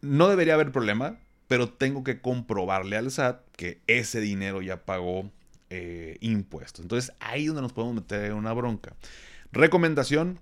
no 0.00 0.28
debería 0.28 0.54
haber 0.54 0.72
problema, 0.72 1.18
pero 1.48 1.68
tengo 1.68 2.04
que 2.04 2.20
comprobarle 2.20 2.96
al 2.96 3.10
SAT 3.10 3.40
que 3.56 3.80
ese 3.86 4.20
dinero 4.20 4.62
ya 4.62 4.84
pagó 4.84 5.30
eh, 5.70 6.16
impuestos. 6.20 6.82
Entonces 6.82 7.12
ahí 7.20 7.42
es 7.42 7.46
donde 7.48 7.62
nos 7.62 7.72
podemos 7.72 7.96
meter 7.96 8.26
en 8.26 8.34
una 8.34 8.52
bronca. 8.52 8.94
Recomendación, 9.52 10.40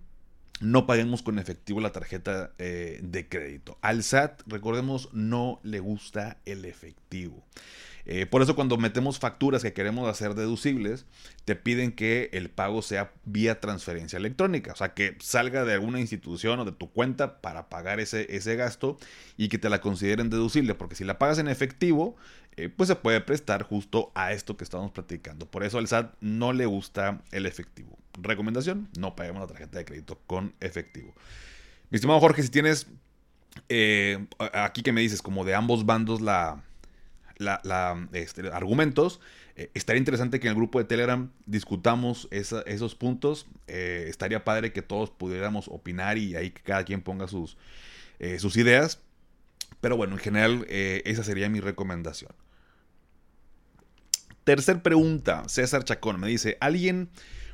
no 0.61 0.87
paguemos 0.87 1.23
con 1.23 1.39
efectivo 1.39 1.81
la 1.81 1.93
tarjeta 1.93 2.53
eh, 2.59 3.01
de 3.03 3.29
crédito. 3.29 3.79
Al 3.81 4.03
SAT, 4.03 4.43
recordemos, 4.47 5.09
no 5.13 5.61
le 5.63 5.81
gusta 5.81 6.39
el 6.45 6.65
efectivo. 6.65 7.45
Eh, 8.07 8.27
por 8.27 8.43
eso 8.43 8.55
cuando 8.55 8.77
metemos 8.77 9.19
facturas 9.19 9.63
que 9.63 9.73
queremos 9.73 10.09
hacer 10.09 10.35
deducibles, 10.35 11.07
te 11.45 11.57
piden 11.57 11.93
que 11.93 12.29
el 12.33 12.51
pago 12.51 12.83
sea 12.83 13.13
vía 13.25 13.61
transferencia 13.61 14.19
electrónica, 14.19 14.73
o 14.73 14.77
sea, 14.77 14.93
que 14.93 15.17
salga 15.21 15.65
de 15.65 15.73
alguna 15.73 16.01
institución 16.01 16.61
o 16.61 16.65
de 16.67 16.73
tu 16.73 16.91
cuenta 16.91 17.41
para 17.41 17.71
pagar 17.71 18.01
ese, 18.01 18.35
ese 18.37 18.57
gasto 18.57 18.99
y 19.39 19.49
que 19.49 19.59
te 19.59 19.71
la 19.71 19.81
consideren 19.81 20.29
deducible, 20.29 20.75
porque 20.75 20.97
si 20.97 21.05
la 21.05 21.19
pagas 21.19 21.39
en 21.39 21.49
efectivo, 21.49 22.17
eh, 22.57 22.69
pues 22.69 22.89
se 22.89 22.97
puede 22.97 23.21
prestar 23.21 23.63
justo 23.63 24.13
a 24.15 24.33
esto 24.33 24.57
que 24.57 24.65
estamos 24.65 24.93
platicando. 24.93 25.47
Por 25.47 25.65
eso 25.65 25.79
al 25.79 25.89
SAT 25.89 26.15
no 26.21 26.53
le 26.53 26.67
gusta 26.67 27.23
el 27.33 27.47
efectivo. 27.47 27.99
Recomendación, 28.21 28.89
no 28.99 29.17
paguemos 29.17 29.41
la 29.41 29.49
tarjeta 29.49 29.79
de 29.79 29.85
crédito 29.85 30.21
con 30.27 30.55
efectivo. 30.61 31.15
Mi 31.91 31.97
estimado 31.97 32.21
Jorge, 32.21 32.43
si 32.43 32.51
tienes 32.51 32.87
eh, 33.69 34.27
aquí 34.53 34.83
que 34.83 34.93
me 34.93 35.01
dices 35.01 35.23
como 35.23 35.45
de 35.45 35.55
ambos 35.55 35.87
bandos 35.87 36.21
la, 36.21 36.63
este, 38.13 38.49
argumentos. 38.49 39.21
Eh, 39.57 39.71
estaría 39.75 39.99
interesante 39.99 40.41
que 40.41 40.49
en 40.49 40.53
el 40.53 40.57
grupo 40.57 40.79
de 40.79 40.85
Telegram 40.85 41.31
discutamos 41.47 42.29
esos 42.31 42.95
puntos. 42.95 43.47
Eh, 43.67 44.07
estaría 44.09 44.45
padre 44.45 44.73
que 44.73 44.83
todos 44.83 45.11
pudiéramos 45.11 45.69
opinar 45.69 46.19
y 46.19 46.37
ahí 46.37 46.51
que 46.51 46.63
cada 46.63 46.85
quien 46.85 47.03
ponga 47.03 47.29
sus, 47.29 47.57
eh, 48.19 48.39
sus 48.39 48.57
ideas. 48.57 49.01
Pero 49.81 49.97
bueno, 49.97 50.15
en 50.15 50.21
general 50.21 50.67
esa 50.69 51.23
sería 51.23 51.49
mi 51.49 51.61
recomendación. 51.61 52.33
Tercer 54.45 54.83
pregunta, 54.83 55.43
César 55.49 55.85
Chacón 55.85 56.21
me 56.21 56.29
dice, 56.29 56.57
¿alguien 56.61 57.09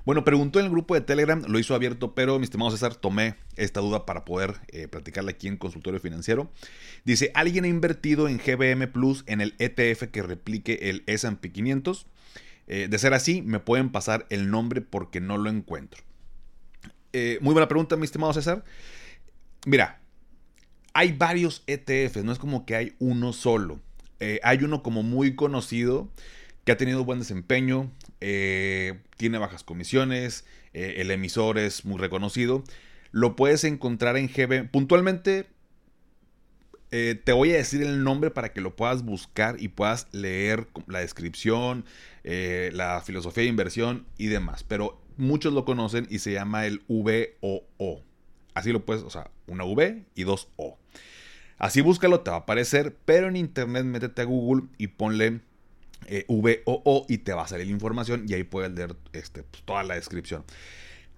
bueno, 0.04 0.24
preguntó 0.24 0.58
en 0.58 0.66
el 0.66 0.70
grupo 0.70 0.94
de 0.94 1.02
Telegram, 1.02 1.42
lo 1.46 1.58
hizo 1.58 1.74
abierto, 1.74 2.14
pero 2.14 2.38
mi 2.38 2.44
estimado 2.44 2.70
César, 2.70 2.94
tomé 2.94 3.34
esta 3.56 3.80
duda 3.80 4.06
para 4.06 4.24
poder 4.24 4.54
eh, 4.68 4.88
platicarla 4.88 5.32
aquí 5.32 5.48
en 5.48 5.56
Consultorio 5.56 6.00
Financiero. 6.00 6.50
Dice, 7.04 7.30
¿alguien 7.34 7.64
ha 7.64 7.68
invertido 7.68 8.28
en 8.28 8.38
GBM 8.38 8.90
Plus 8.90 9.24
en 9.26 9.40
el 9.40 9.54
ETF 9.58 10.04
que 10.10 10.22
replique 10.22 10.90
el 10.90 11.02
S&P 11.06 11.52
500? 11.52 12.06
Eh, 12.66 12.88
de 12.88 12.98
ser 12.98 13.14
así, 13.14 13.42
me 13.42 13.60
pueden 13.60 13.90
pasar 13.90 14.26
el 14.30 14.50
nombre 14.50 14.80
porque 14.80 15.20
no 15.20 15.36
lo 15.36 15.50
encuentro. 15.50 16.02
Eh, 17.12 17.38
muy 17.42 17.52
buena 17.52 17.68
pregunta, 17.68 17.96
mi 17.96 18.04
estimado 18.04 18.32
César. 18.32 18.64
Mira, 19.66 20.00
hay 20.94 21.12
varios 21.12 21.62
ETFs, 21.66 22.24
no 22.24 22.32
es 22.32 22.38
como 22.38 22.64
que 22.64 22.76
hay 22.76 22.94
uno 22.98 23.32
solo. 23.32 23.80
hay 24.42 24.64
uno 24.64 24.82
como 24.82 25.02
muy 25.02 25.34
conocido 25.34 26.10
que 26.64 26.72
ha 26.72 26.76
tenido 26.76 27.04
buen 27.04 27.18
desempeño, 27.18 27.90
eh, 28.20 29.00
tiene 29.16 29.38
bajas 29.38 29.64
comisiones, 29.64 30.44
eh, 30.72 30.96
el 30.98 31.10
emisor 31.10 31.58
es 31.58 31.84
muy 31.84 31.98
reconocido. 31.98 32.64
Lo 33.12 33.36
puedes 33.36 33.64
encontrar 33.64 34.16
en 34.16 34.28
GB. 34.28 34.70
Puntualmente, 34.70 35.46
eh, 36.90 37.20
te 37.22 37.32
voy 37.32 37.52
a 37.52 37.56
decir 37.56 37.82
el 37.82 38.04
nombre 38.04 38.30
para 38.30 38.52
que 38.52 38.60
lo 38.60 38.76
puedas 38.76 39.04
buscar 39.04 39.56
y 39.58 39.68
puedas 39.68 40.08
leer 40.12 40.68
la 40.86 41.00
descripción, 41.00 41.84
la 42.22 43.02
filosofía 43.04 43.44
de 43.44 43.48
inversión 43.48 44.06
y 44.16 44.26
demás. 44.26 44.64
Pero 44.64 45.00
muchos 45.16 45.52
lo 45.52 45.64
conocen 45.64 46.06
y 46.10 46.20
se 46.20 46.32
llama 46.32 46.66
el 46.66 46.82
VOO. 46.88 48.04
Así 48.54 48.72
lo 48.72 48.84
puedes, 48.84 49.02
o 49.02 49.10
sea, 49.10 49.30
una 49.46 49.64
V 49.64 50.04
y 50.14 50.24
dos 50.24 50.48
O. 50.56 50.78
Así 51.58 51.82
búscalo, 51.82 52.20
te 52.20 52.30
va 52.30 52.38
a 52.38 52.40
aparecer, 52.40 52.96
pero 53.04 53.28
en 53.28 53.36
internet 53.36 53.84
métete 53.84 54.22
a 54.22 54.24
Google 54.24 54.68
y 54.78 54.86
ponle 54.88 55.40
eh, 56.06 56.24
VOO 56.28 57.06
y 57.08 57.18
te 57.18 57.32
va 57.32 57.44
a 57.44 57.48
salir 57.48 57.66
la 57.66 57.72
información 57.72 58.24
y 58.28 58.34
ahí 58.34 58.44
puedes 58.44 58.72
leer 58.72 58.96
este, 59.12 59.42
pues, 59.42 59.62
toda 59.64 59.82
la 59.82 59.94
descripción. 59.94 60.44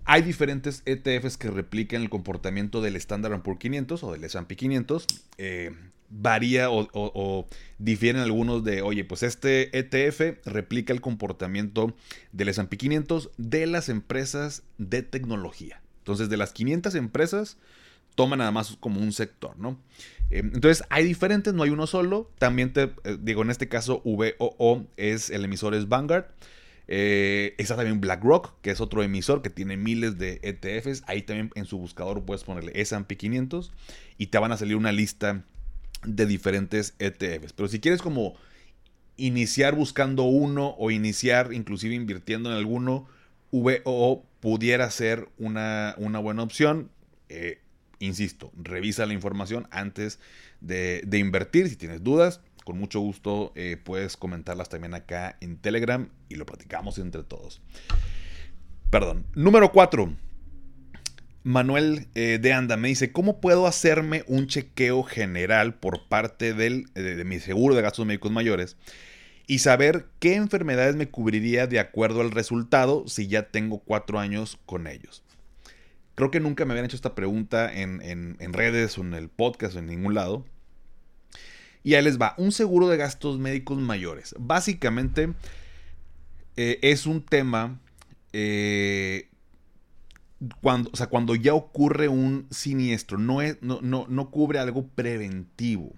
Hay 0.05 0.23
diferentes 0.23 0.83
ETFs 0.85 1.37
que 1.37 1.49
replican 1.49 2.03
el 2.03 2.11
comportamiento 2.11 2.81
del 2.81 2.97
Standard 2.97 3.41
Poor's 3.43 3.61
500 3.61 4.03
o 4.03 4.13
del 4.13 4.25
S&P 4.25 4.57
500. 4.57 5.07
Eh, 5.39 5.71
varía 6.13 6.69
o, 6.71 7.47
difieren 7.79 8.21
algunos 8.21 8.65
de, 8.65 8.83
oye, 8.83 9.05
pues 9.05 9.23
este 9.23 9.77
ETF 9.79 10.45
replica 10.45 10.93
el 10.93 11.01
comportamiento 11.01 11.95
del 12.33 12.49
S&P 12.49 12.77
500 12.77 13.31
de 13.39 13.67
las 13.67 13.89
empresas 13.89 14.63
de 14.77 15.03
tecnología. 15.03 15.81
Entonces, 15.99 16.29
de 16.29 16.37
las 16.37 16.53
500 16.53 16.97
empresas, 16.97 17.57
toma 18.15 18.37
nada 18.37 18.51
más 18.51 18.77
como 18.79 19.01
un 19.01 19.13
sector, 19.13 19.57
¿no? 19.59 19.79
Em, 20.33 20.47
entonces 20.55 20.85
hay 20.89 21.05
diferentes, 21.05 21.53
no 21.53 21.63
hay 21.63 21.71
uno 21.71 21.87
solo. 21.87 22.31
También 22.39 22.73
te 22.73 22.85
eh, 23.05 23.19
digo, 23.21 23.43
en 23.43 23.51
este 23.51 23.69
caso 23.69 24.01
VOO 24.05 24.87
es 24.97 25.31
el 25.31 25.45
emisor 25.45 25.75
es 25.75 25.89
Vanguard. 25.89 26.25
Eh, 26.89 27.55
está 27.59 27.77
también 27.77 28.01
BlackRock, 28.01 28.61
que 28.61 28.71
es 28.71 28.81
otro 28.81 29.03
emisor 29.03 29.43
que 29.43 29.51
tiene 29.51 29.77
miles 29.77 30.19
de 30.19 30.41
ETFs. 30.43 31.05
Ahí 31.07 31.23
también 31.23 31.51
en 31.55 31.67
su 31.67 31.79
buscador 31.79 32.25
puedes 32.25 32.45
ponerle 32.45 32.73
S&P 32.75 33.17
500 33.17 33.73
y 34.19 34.27
te 34.29 34.39
van 34.39 34.53
a 34.53 34.57
salir 34.57 34.77
una 34.77 34.91
lista 34.91 35.45
de 36.05 36.27
diferentes 36.27 36.95
ETFs. 36.99 37.53
Pero 37.53 37.69
si 37.69 37.79
quieres 37.79 38.01
como 38.01 38.35
iniciar 39.17 39.75
buscando 39.75 40.25
uno 40.25 40.75
o 40.79 40.91
iniciar 40.91 41.53
inclusive 41.53 41.95
invirtiendo 41.95 42.51
en 42.51 42.57
alguno, 42.57 43.07
VOO 43.51 44.25
pudiera 44.41 44.91
ser 44.91 45.29
una, 45.37 45.95
una 45.99 46.19
buena 46.19 46.43
opción. 46.43 46.91
Eh, 47.29 47.62
insisto, 48.05 48.53
revisa 48.57 49.07
la 49.07 49.15
información 49.15 49.69
antes 49.71 50.19
de, 50.61 51.07
invertir. 51.13 51.69
Si 51.69 51.77
tienes 51.77 52.03
dudas, 52.03 52.41
con 52.65 52.79
mucho 52.79 53.01
gusto 53.01 53.53
eh, 53.55 53.77
puedes 53.83 54.17
comentarlas 54.17 54.69
también 54.69 54.95
acá 54.95 55.37
en 55.41 55.57
Telegram 55.57 56.09
y 56.29 56.37
lo 56.37 56.47
platicamos 56.47 56.99
entre 56.99 57.23
todos. 57.23 57.63
Perdón. 58.91 59.27
Número 59.35 59.73
4. 59.73 60.13
Manuel 61.45 62.07
eh, 62.15 62.39
de 62.41 62.53
Anda 62.53 62.77
me 62.77 62.89
dice, 62.89 63.11
¿cómo 63.11 63.41
puedo 63.41 63.67
hacerme 63.67 64.23
un 64.29 64.47
chequeo 64.47 65.03
general 65.03 65.75
por 65.75 66.09
parte 66.09 66.55
del, 66.55 66.85
de 66.95 67.25
mi 67.25 67.41
seguro 67.41 67.75
de 67.75 67.83
gastos 67.83 68.07
médicos 68.07 68.31
mayores? 68.31 68.77
y 69.47 69.59
saber 69.59 70.07
qué 70.19 70.35
enfermedades 70.35 70.97
me 70.97 71.09
cubriría 71.09 71.67
de 71.67 71.81
acuerdo 71.81 72.21
al 72.21 72.31
resultado 72.31 73.05
si 73.07 73.27
ya 73.27 73.51
tengo 73.51 73.81
cuatro 73.81 74.19
años 74.19 74.59
con 74.67 74.87
ellos. 74.87 75.23
Creo 76.15 76.31
que 76.31 76.41
nunca 76.41 76.65
me 76.65 76.73
habían 76.73 76.85
hecho 76.85 76.97
esta 76.97 77.15
pregunta 77.15 77.73
en, 77.73 78.37
redes 78.53 78.99
o 78.99 79.03
en 79.03 79.15
el 79.15 79.29
podcast 79.29 79.77
o 79.77 79.79
en 79.79 79.87
ningún 79.87 80.15
lado. 80.15 80.45
Y 81.85 81.95
ahí 81.95 82.05
les 82.05 82.21
va, 82.21 82.35
un 82.37 82.53
seguro 82.53 82.89
de 82.89 82.97
gastos 82.97 83.39
médicos 83.39 83.79
mayores. 83.79 84.35
Básicamente 84.39 85.33
eh, 86.57 86.79
es 86.83 87.07
un 87.07 87.23
tema 87.25 87.81
eh, 88.33 89.29
cuando, 90.61 90.91
o 90.93 90.97
sea, 90.97 91.09
cuando 91.09 91.35
ya 91.35 91.55
ocurre 91.55 92.09
un 92.09 92.47
siniestro, 92.51 93.19
no, 93.19 93.43
es, 93.43 93.59
no, 93.63 93.81
no, 93.83 94.07
no 94.09 94.31
cubre 94.31 94.59
algo 94.59 94.87
preventivo. 94.87 95.93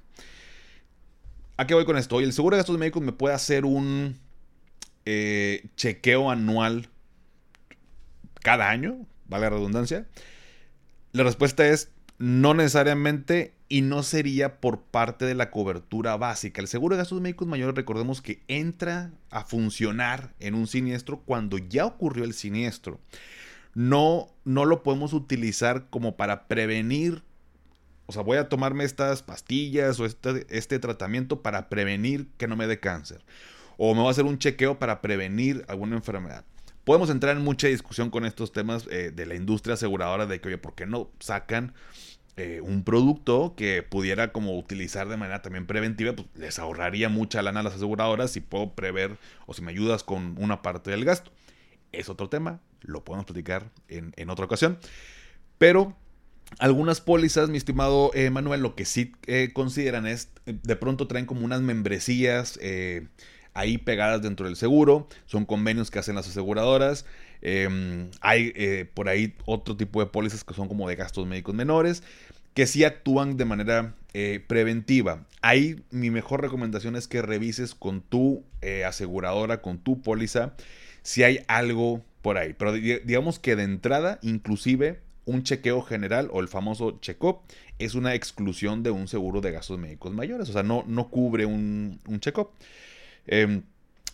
¿A 1.56 1.66
qué 1.66 1.74
voy 1.74 1.84
con 1.84 1.96
esto? 1.96 2.20
el 2.20 2.32
seguro 2.32 2.56
de 2.56 2.60
gastos 2.60 2.78
médicos 2.78 3.02
me 3.02 3.12
puede 3.12 3.34
hacer 3.34 3.64
un 3.64 4.18
eh, 5.06 5.68
chequeo 5.76 6.30
anual 6.30 6.88
cada 8.42 8.70
año, 8.70 9.06
vale 9.28 9.44
la 9.44 9.50
redundancia. 9.50 10.06
La 11.12 11.22
respuesta 11.22 11.66
es 11.66 11.90
no 12.18 12.54
necesariamente 12.54 13.54
y 13.68 13.82
no 13.82 14.02
sería 14.02 14.60
por 14.60 14.82
parte 14.82 15.24
de 15.24 15.34
la 15.34 15.50
cobertura 15.50 16.16
básica. 16.16 16.60
El 16.60 16.68
seguro 16.68 16.94
de 16.94 17.00
gastos 17.00 17.20
médicos 17.20 17.48
mayores, 17.48 17.74
recordemos 17.74 18.22
que 18.22 18.42
entra 18.48 19.12
a 19.30 19.44
funcionar 19.44 20.32
en 20.38 20.54
un 20.54 20.66
siniestro 20.66 21.20
cuando 21.20 21.58
ya 21.58 21.86
ocurrió 21.86 22.24
el 22.24 22.34
siniestro. 22.34 23.00
No, 23.74 24.28
no 24.44 24.64
lo 24.64 24.82
podemos 24.82 25.12
utilizar 25.12 25.88
como 25.90 26.16
para 26.16 26.46
prevenir 26.46 27.22
o 28.06 28.12
sea, 28.12 28.22
voy 28.22 28.36
a 28.36 28.48
tomarme 28.48 28.84
estas 28.84 29.22
pastillas 29.22 29.98
o 29.98 30.04
este, 30.04 30.46
este, 30.50 30.78
tratamiento 30.78 31.42
para 31.42 31.68
prevenir 31.68 32.28
que 32.36 32.46
no 32.46 32.56
me 32.56 32.66
dé 32.66 32.78
cáncer. 32.78 33.24
O 33.76 33.94
me 33.94 34.00
voy 34.00 34.08
a 34.08 34.10
hacer 34.10 34.24
un 34.24 34.38
chequeo 34.38 34.78
para 34.78 35.00
prevenir 35.00 35.64
alguna 35.68 35.96
enfermedad. 35.96 36.44
Podemos 36.84 37.08
entrar 37.08 37.36
en 37.36 37.42
mucha 37.42 37.66
discusión 37.66 38.10
con 38.10 38.26
estos 38.26 38.52
temas 38.52 38.86
eh, 38.90 39.10
de 39.14 39.26
la 39.26 39.34
industria 39.34 39.74
aseguradora 39.74 40.26
de 40.26 40.40
que, 40.40 40.48
oye, 40.48 40.58
¿por 40.58 40.74
qué 40.74 40.84
no 40.84 41.10
sacan 41.18 41.72
eh, 42.36 42.60
un 42.62 42.84
producto 42.84 43.54
que 43.56 43.82
pudiera 43.82 44.32
como 44.32 44.58
utilizar 44.58 45.08
de 45.08 45.16
manera 45.16 45.40
también 45.40 45.66
preventiva? 45.66 46.12
Pues 46.12 46.28
les 46.34 46.58
ahorraría 46.58 47.08
mucha 47.08 47.40
lana 47.40 47.60
a 47.60 47.62
las 47.62 47.74
aseguradoras 47.74 48.32
si 48.32 48.40
puedo 48.40 48.74
prever 48.74 49.16
o 49.46 49.54
si 49.54 49.62
me 49.62 49.72
ayudas 49.72 50.04
con 50.04 50.36
una 50.38 50.60
parte 50.60 50.90
del 50.90 51.06
gasto. 51.06 51.32
Es 51.92 52.10
otro 52.10 52.28
tema, 52.28 52.60
lo 52.82 53.02
podemos 53.02 53.24
platicar 53.24 53.70
en, 53.88 54.12
en 54.16 54.28
otra 54.28 54.44
ocasión. 54.44 54.78
Pero 55.56 55.96
algunas 56.58 57.00
pólizas, 57.00 57.48
mi 57.48 57.56
estimado 57.56 58.10
eh, 58.12 58.28
Manuel, 58.28 58.60
lo 58.60 58.74
que 58.74 58.84
sí 58.84 59.12
consideran 59.54 60.06
es, 60.06 60.28
de 60.44 60.76
pronto 60.76 61.06
traen 61.06 61.24
como 61.24 61.46
unas 61.46 61.62
membresías 61.62 62.58
ahí 63.54 63.78
pegadas 63.78 64.22
dentro 64.22 64.46
del 64.46 64.56
seguro, 64.56 65.08
son 65.26 65.46
convenios 65.46 65.90
que 65.90 65.98
hacen 65.98 66.14
las 66.14 66.28
aseguradoras, 66.28 67.06
em, 67.40 68.10
hay 68.20 68.84
por 68.94 69.08
ahí 69.08 69.34
otro 69.46 69.76
tipo 69.76 70.00
de 70.00 70.06
pólizas 70.06 70.44
que 70.44 70.54
son 70.54 70.68
como 70.68 70.88
de 70.88 70.96
gastos 70.96 71.26
médicos 71.26 71.54
menores, 71.54 72.02
que 72.52 72.66
sí 72.66 72.84
actúan 72.84 73.36
de 73.36 73.44
manera 73.44 73.94
preventiva. 74.46 75.26
Ahí 75.42 75.82
mi 75.90 76.10
mejor 76.10 76.40
recomendación 76.40 76.94
es 76.94 77.08
que 77.08 77.20
revises 77.20 77.74
con 77.74 78.00
tu 78.00 78.44
aseguradora, 78.86 79.60
con 79.60 79.78
tu 79.78 80.02
póliza, 80.02 80.54
si 81.02 81.22
hay 81.24 81.40
algo 81.48 82.04
por 82.22 82.38
ahí. 82.38 82.54
Pero 82.54 82.72
digamos 82.72 83.38
que 83.38 83.54
de 83.54 83.64
entrada, 83.64 84.18
inclusive 84.22 85.00
un 85.26 85.42
chequeo 85.42 85.82
general 85.82 86.28
o 86.32 86.40
el 86.40 86.48
famoso 86.48 86.98
check-up 87.00 87.40
es 87.78 87.94
una 87.94 88.14
exclusión 88.14 88.82
de 88.82 88.90
un 88.90 89.08
seguro 89.08 89.40
de 89.40 89.52
gastos 89.52 89.78
médicos 89.78 90.12
mayores. 90.12 90.48
O 90.48 90.52
sea, 90.52 90.62
no, 90.62 90.84
no 90.86 91.08
cubre 91.10 91.46
un, 91.46 92.00
un 92.06 92.20
check-up. 92.20 92.50
Em, 93.26 93.62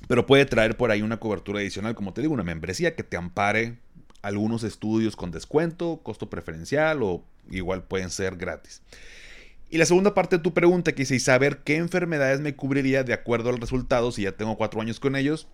pero 0.09 0.27
puede 0.27 0.47
traer 0.47 0.77
por 0.77 0.91
ahí 0.91 1.03
una 1.03 1.19
cobertura 1.19 1.61
adicional, 1.61 1.95
como 1.95 2.13
te 2.13 2.21
digo, 2.21 2.33
una 2.33 2.43
membresía 2.43 2.95
que 2.95 3.03
te 3.03 3.17
ampare 3.17 3.79
algunos 4.23 4.65
estudios 4.65 5.17
con 5.17 5.31
descuento, 5.31 6.01
costo 6.03 6.29
preferencial 6.31 7.03
o 7.03 7.25
igual 7.51 7.85
pueden 7.85 8.11
ser 8.11 8.37
gratis. 8.37 8.83
Y 9.71 9.79
la 9.79 9.87
segunda 9.87 10.15
parte 10.15 10.37
de 10.37 10.43
tu 10.43 10.53
pregunta 10.53 10.93
que 10.93 11.03
dice, 11.03 11.15
¿y 11.15 11.21
saber 11.21 11.59
qué 11.59 11.77
enfermedades 11.77 12.41
me 12.41 12.57
cubriría 12.57 13.05
de 13.05 13.13
acuerdo 13.13 13.51
al 13.51 13.61
resultado 13.61 14.11
si 14.11 14.23
ya 14.23 14.33
tengo 14.33 14.57
cuatro 14.57 14.81
años 14.81 14.99
con 14.99 15.15
ellos? 15.15 15.47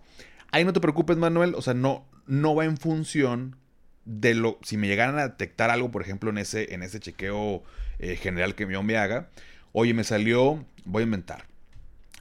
Ahí 0.51 0.65
no 0.65 0.73
te 0.73 0.79
preocupes, 0.79 1.17
Manuel, 1.17 1.53
o 1.55 1.61
sea, 1.61 1.75
no, 1.75 2.05
no 2.25 2.55
va 2.55 2.65
en 2.65 2.77
función 2.77 3.57
de 4.05 4.33
lo, 4.33 4.57
si 4.63 4.77
me 4.77 4.87
llegaran 4.87 5.19
a 5.19 5.27
detectar 5.27 5.69
algo, 5.69 5.91
por 5.91 6.01
ejemplo, 6.01 6.29
en 6.29 6.39
ese, 6.39 6.73
en 6.73 6.81
ese 6.81 6.99
chequeo 6.99 7.63
eh, 7.99 8.15
general 8.15 8.55
que 8.55 8.67
yo 8.67 8.81
me 8.81 8.97
haga, 8.97 9.29
oye, 9.71 9.93
me 9.93 10.03
salió, 10.03 10.65
voy 10.85 11.01
a 11.01 11.05
inventar, 11.05 11.45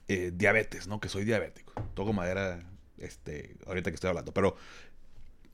eh, 0.09 0.33
diabetes, 0.35 0.87
¿no? 0.87 1.01
Que 1.01 1.09
soy 1.09 1.25
diabético. 1.25 1.73
Toco 1.95 2.13
madera, 2.13 2.63
este, 2.99 3.57
ahorita 3.67 3.91
que 3.91 3.95
estoy 3.95 4.09
hablando, 4.09 4.33
pero, 4.33 4.57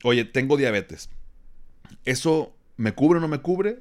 oye, 0.03 0.25
tengo 0.25 0.57
diabetes. 0.57 1.09
¿Eso 2.05 2.55
me 2.77 2.93
cubre 2.93 3.19
o 3.19 3.21
no 3.21 3.27
me 3.27 3.39
cubre? 3.39 3.79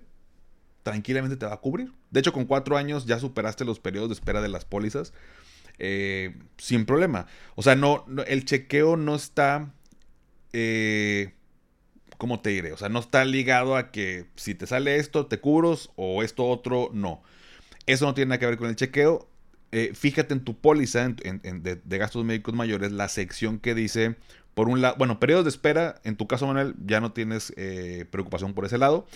Tranquilamente 0.83 1.37
te 1.37 1.47
va 1.47 1.55
a 1.55 1.61
cubrir. 1.61 1.93
De 2.11 2.21
hecho, 2.21 2.33
con 2.33 2.45
cuatro 2.45 2.77
años 2.77 3.07
ya 3.07 3.19
superaste 3.19 3.65
los 3.65 3.81
periodos 3.81 4.09
de 4.09 4.15
espera 4.15 4.41
de 4.43 4.49
las 4.49 4.65
pólizas. 4.65 5.13
Eh, 5.79 6.35
sin 6.59 6.85
problema. 6.85 7.27
O 7.55 7.63
sea, 7.63 7.77
no, 7.77 8.05
el 8.27 8.45
chequeo 8.45 8.97
no 8.97 9.15
está 9.15 9.73
¿cómo 12.23 12.39
te 12.39 12.51
diré? 12.51 12.73
O 12.73 12.77
sea, 12.77 12.89
no 12.89 13.01
está 13.01 13.25
ligado 13.25 13.75
a 13.75 13.91
que 13.91 14.27
si 14.37 14.55
te 14.55 14.69
sale 14.69 14.95
esto, 14.95 15.27
te 15.27 15.41
cubros 15.41 15.91
o 15.97 16.23
esto 16.23 16.47
otro, 16.47 16.89
no. 16.93 17.21
Eso 17.87 18.05
no 18.05 18.15
tiene 18.15 18.29
nada 18.29 18.39
que 18.39 18.47
ver 18.47 18.59
con 18.59 18.69
el 18.69 18.77
chequeo. 18.77 19.29
Eh, 19.73 19.93
fíjate 19.95 20.35
en 20.35 20.45
tu 20.45 20.59
póliza 20.59 21.09
de, 21.09 21.99
gastos 21.99 22.25
médicos 22.25 22.55
mayores, 22.55 22.93
la 22.93 23.09
sección 23.09 23.59
que 23.59 23.75
dice, 23.75 24.17
por 24.55 24.69
un 24.69 24.83
lado, 24.83 24.97
bueno, 24.99 25.19
periodos 25.19 25.45
de 25.45 25.51
espera, 25.51 26.01
en 26.05 26.17
tu 26.17 26.27
caso, 26.27 26.47
Manuel, 26.47 26.75
ya 26.85 27.01
no 27.01 27.13
tienes 27.13 27.55
eh, 27.57 28.05
preocupación 28.11 28.53
por 28.53 28.67
ese 28.67 28.77
lado. 28.77 29.07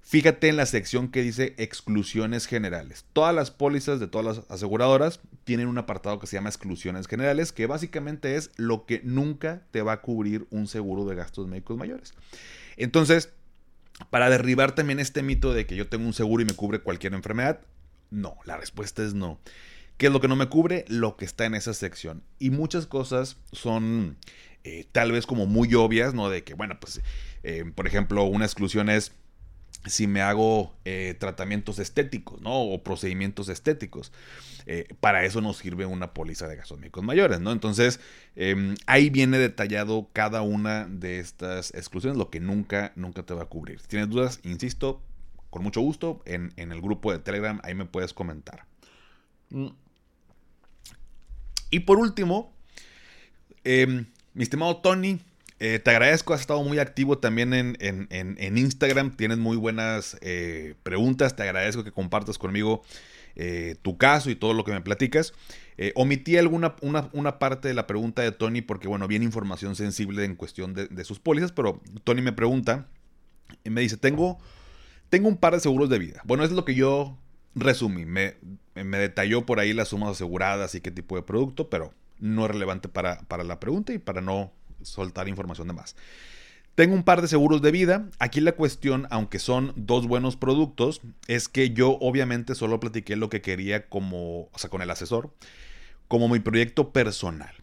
Fíjate 0.00 0.48
en 0.48 0.56
la 0.56 0.66
sección 0.66 1.08
que 1.08 1.22
dice 1.22 1.54
exclusiones 1.56 2.46
generales. 2.46 3.06
Todas 3.14 3.34
las 3.34 3.50
pólizas 3.50 4.00
de 4.00 4.06
todas 4.06 4.36
las 4.36 4.50
aseguradoras 4.50 5.20
tienen 5.44 5.66
un 5.66 5.78
apartado 5.78 6.18
que 6.18 6.26
se 6.26 6.36
llama 6.36 6.50
exclusiones 6.50 7.06
generales, 7.06 7.52
que 7.52 7.66
básicamente 7.66 8.36
es 8.36 8.50
lo 8.56 8.84
que 8.84 9.00
nunca 9.02 9.62
te 9.70 9.80
va 9.80 9.92
a 9.92 10.00
cubrir 10.02 10.46
un 10.50 10.66
seguro 10.66 11.06
de 11.06 11.14
gastos 11.14 11.46
médicos 11.46 11.78
mayores. 11.78 12.12
Entonces, 12.76 13.32
para 14.10 14.28
derribar 14.28 14.74
también 14.74 15.00
este 15.00 15.22
mito 15.22 15.54
de 15.54 15.66
que 15.66 15.76
yo 15.76 15.88
tengo 15.88 16.06
un 16.06 16.12
seguro 16.12 16.42
y 16.42 16.46
me 16.46 16.54
cubre 16.54 16.80
cualquier 16.80 17.14
enfermedad, 17.14 17.60
no, 18.10 18.36
la 18.44 18.56
respuesta 18.56 19.02
es 19.02 19.14
no. 19.14 19.40
¿Qué 19.96 20.06
es 20.06 20.12
lo 20.12 20.20
que 20.20 20.28
no 20.28 20.36
me 20.36 20.48
cubre? 20.48 20.84
Lo 20.88 21.16
que 21.16 21.24
está 21.24 21.46
en 21.46 21.54
esa 21.54 21.72
sección. 21.74 22.22
Y 22.38 22.50
muchas 22.50 22.86
cosas 22.86 23.36
son 23.52 24.16
eh, 24.64 24.86
tal 24.92 25.12
vez 25.12 25.26
como 25.26 25.46
muy 25.46 25.74
obvias, 25.74 26.14
¿no? 26.14 26.30
De 26.30 26.42
que, 26.42 26.54
bueno, 26.54 26.80
pues, 26.80 27.02
eh, 27.42 27.64
por 27.74 27.86
ejemplo, 27.86 28.24
una 28.24 28.46
exclusión 28.46 28.88
es 28.88 29.12
si 29.86 30.06
me 30.06 30.22
hago 30.22 30.74
eh, 30.86 31.14
tratamientos 31.20 31.78
estéticos, 31.78 32.40
¿no? 32.40 32.58
O 32.58 32.82
procedimientos 32.82 33.48
estéticos. 33.50 34.12
Para 34.98 35.26
eso 35.26 35.42
nos 35.42 35.58
sirve 35.58 35.84
una 35.84 36.14
póliza 36.14 36.48
de 36.48 36.56
gastos 36.56 36.78
médicos 36.78 37.04
mayores, 37.04 37.38
¿no? 37.38 37.52
Entonces, 37.52 38.00
em, 38.34 38.76
ahí 38.86 39.10
viene 39.10 39.36
detallado 39.36 40.08
cada 40.14 40.40
una 40.40 40.86
de 40.86 41.18
estas 41.18 41.74
exclusiones, 41.74 42.16
lo 42.16 42.30
que 42.30 42.40
nunca, 42.40 42.92
nunca 42.96 43.24
te 43.24 43.34
va 43.34 43.42
a 43.42 43.46
cubrir. 43.46 43.78
Si 43.80 43.88
tienes 43.88 44.08
dudas, 44.08 44.40
insisto, 44.42 45.02
con 45.50 45.62
mucho 45.62 45.82
gusto, 45.82 46.22
en, 46.24 46.50
el 46.56 46.80
grupo 46.80 47.12
de 47.12 47.18
Telegram, 47.18 47.60
ahí 47.62 47.74
me 47.74 47.84
puedes 47.84 48.14
comentar. 48.14 48.64
Y 51.74 51.80
por 51.80 51.98
último, 51.98 52.54
em, 53.64 54.06
mi 54.32 54.44
estimado 54.44 54.76
Tony, 54.76 55.18
eh, 55.58 55.80
te 55.80 55.90
agradezco, 55.90 56.32
has 56.32 56.40
estado 56.40 56.62
muy 56.62 56.78
activo 56.78 57.18
también 57.18 57.52
en, 57.52 58.56
Instagram, 58.56 59.16
tienes 59.16 59.38
muy 59.38 59.56
buenas 59.56 60.16
eh, 60.20 60.76
preguntas, 60.84 61.34
te 61.34 61.42
agradezco 61.42 61.82
que 61.82 61.90
compartas 61.90 62.38
conmigo 62.38 62.84
eh, 63.34 63.74
tu 63.82 63.98
caso 63.98 64.30
y 64.30 64.36
todo 64.36 64.54
lo 64.54 64.62
que 64.62 64.70
me 64.70 64.82
platicas. 64.82 65.32
omití 65.96 66.36
alguna 66.36 66.76
una, 66.80 67.38
parte 67.40 67.66
de 67.66 67.74
la 67.74 67.88
pregunta 67.88 68.22
de 68.22 68.30
Tony 68.30 68.62
porque, 68.62 68.86
bueno, 68.86 69.08
viene 69.08 69.24
información 69.24 69.74
sensible 69.74 70.24
en 70.24 70.36
cuestión 70.36 70.74
de, 70.74 71.04
sus 71.04 71.18
pólizas, 71.18 71.50
pero 71.50 71.82
Tony 72.04 72.22
me 72.22 72.32
pregunta 72.32 72.86
y 73.64 73.70
me 73.70 73.80
dice, 73.80 73.96
tengo, 73.96 74.38
tengo 75.08 75.26
un 75.26 75.38
par 75.38 75.54
de 75.54 75.58
seguros 75.58 75.90
de 75.90 75.98
vida. 75.98 76.22
Bueno, 76.24 76.44
es 76.44 76.52
lo 76.52 76.64
que 76.64 76.76
yo 76.76 77.18
resumí, 77.54 78.04
me, 78.04 78.34
detalló 78.74 79.46
por 79.46 79.60
ahí 79.60 79.72
las 79.72 79.88
sumas 79.88 80.10
aseguradas 80.10 80.74
y 80.74 80.80
qué 80.80 80.90
tipo 80.90 81.16
de 81.16 81.22
producto, 81.22 81.68
pero 81.70 81.92
no 82.18 82.44
es 82.44 82.50
relevante 82.50 82.88
para, 82.88 83.20
para 83.22 83.44
la 83.44 83.60
pregunta 83.60 83.92
y 83.92 83.98
para 83.98 84.20
no 84.20 84.52
soltar 84.82 85.28
información 85.28 85.68
de 85.68 85.74
más. 85.74 85.96
Tengo 86.74 86.94
un 86.94 87.04
par 87.04 87.22
de 87.22 87.28
seguros 87.28 87.62
de 87.62 87.70
vida. 87.70 88.08
Aquí 88.18 88.40
la 88.40 88.52
cuestión, 88.52 89.06
aunque 89.10 89.38
son 89.38 89.72
dos 89.76 90.08
buenos 90.08 90.36
productos, 90.36 91.02
es 91.28 91.48
que 91.48 91.70
yo 91.70 91.98
obviamente 92.00 92.56
solo 92.56 92.80
platiqué 92.80 93.14
lo 93.14 93.28
que 93.28 93.40
quería 93.40 93.88
como, 93.88 94.48
o 94.52 94.58
sea, 94.58 94.70
con 94.70 94.82
el 94.82 94.90
asesor, 94.90 95.32
como 96.08 96.28
mi 96.28 96.40
proyecto 96.40 96.92
personal. 96.92 97.54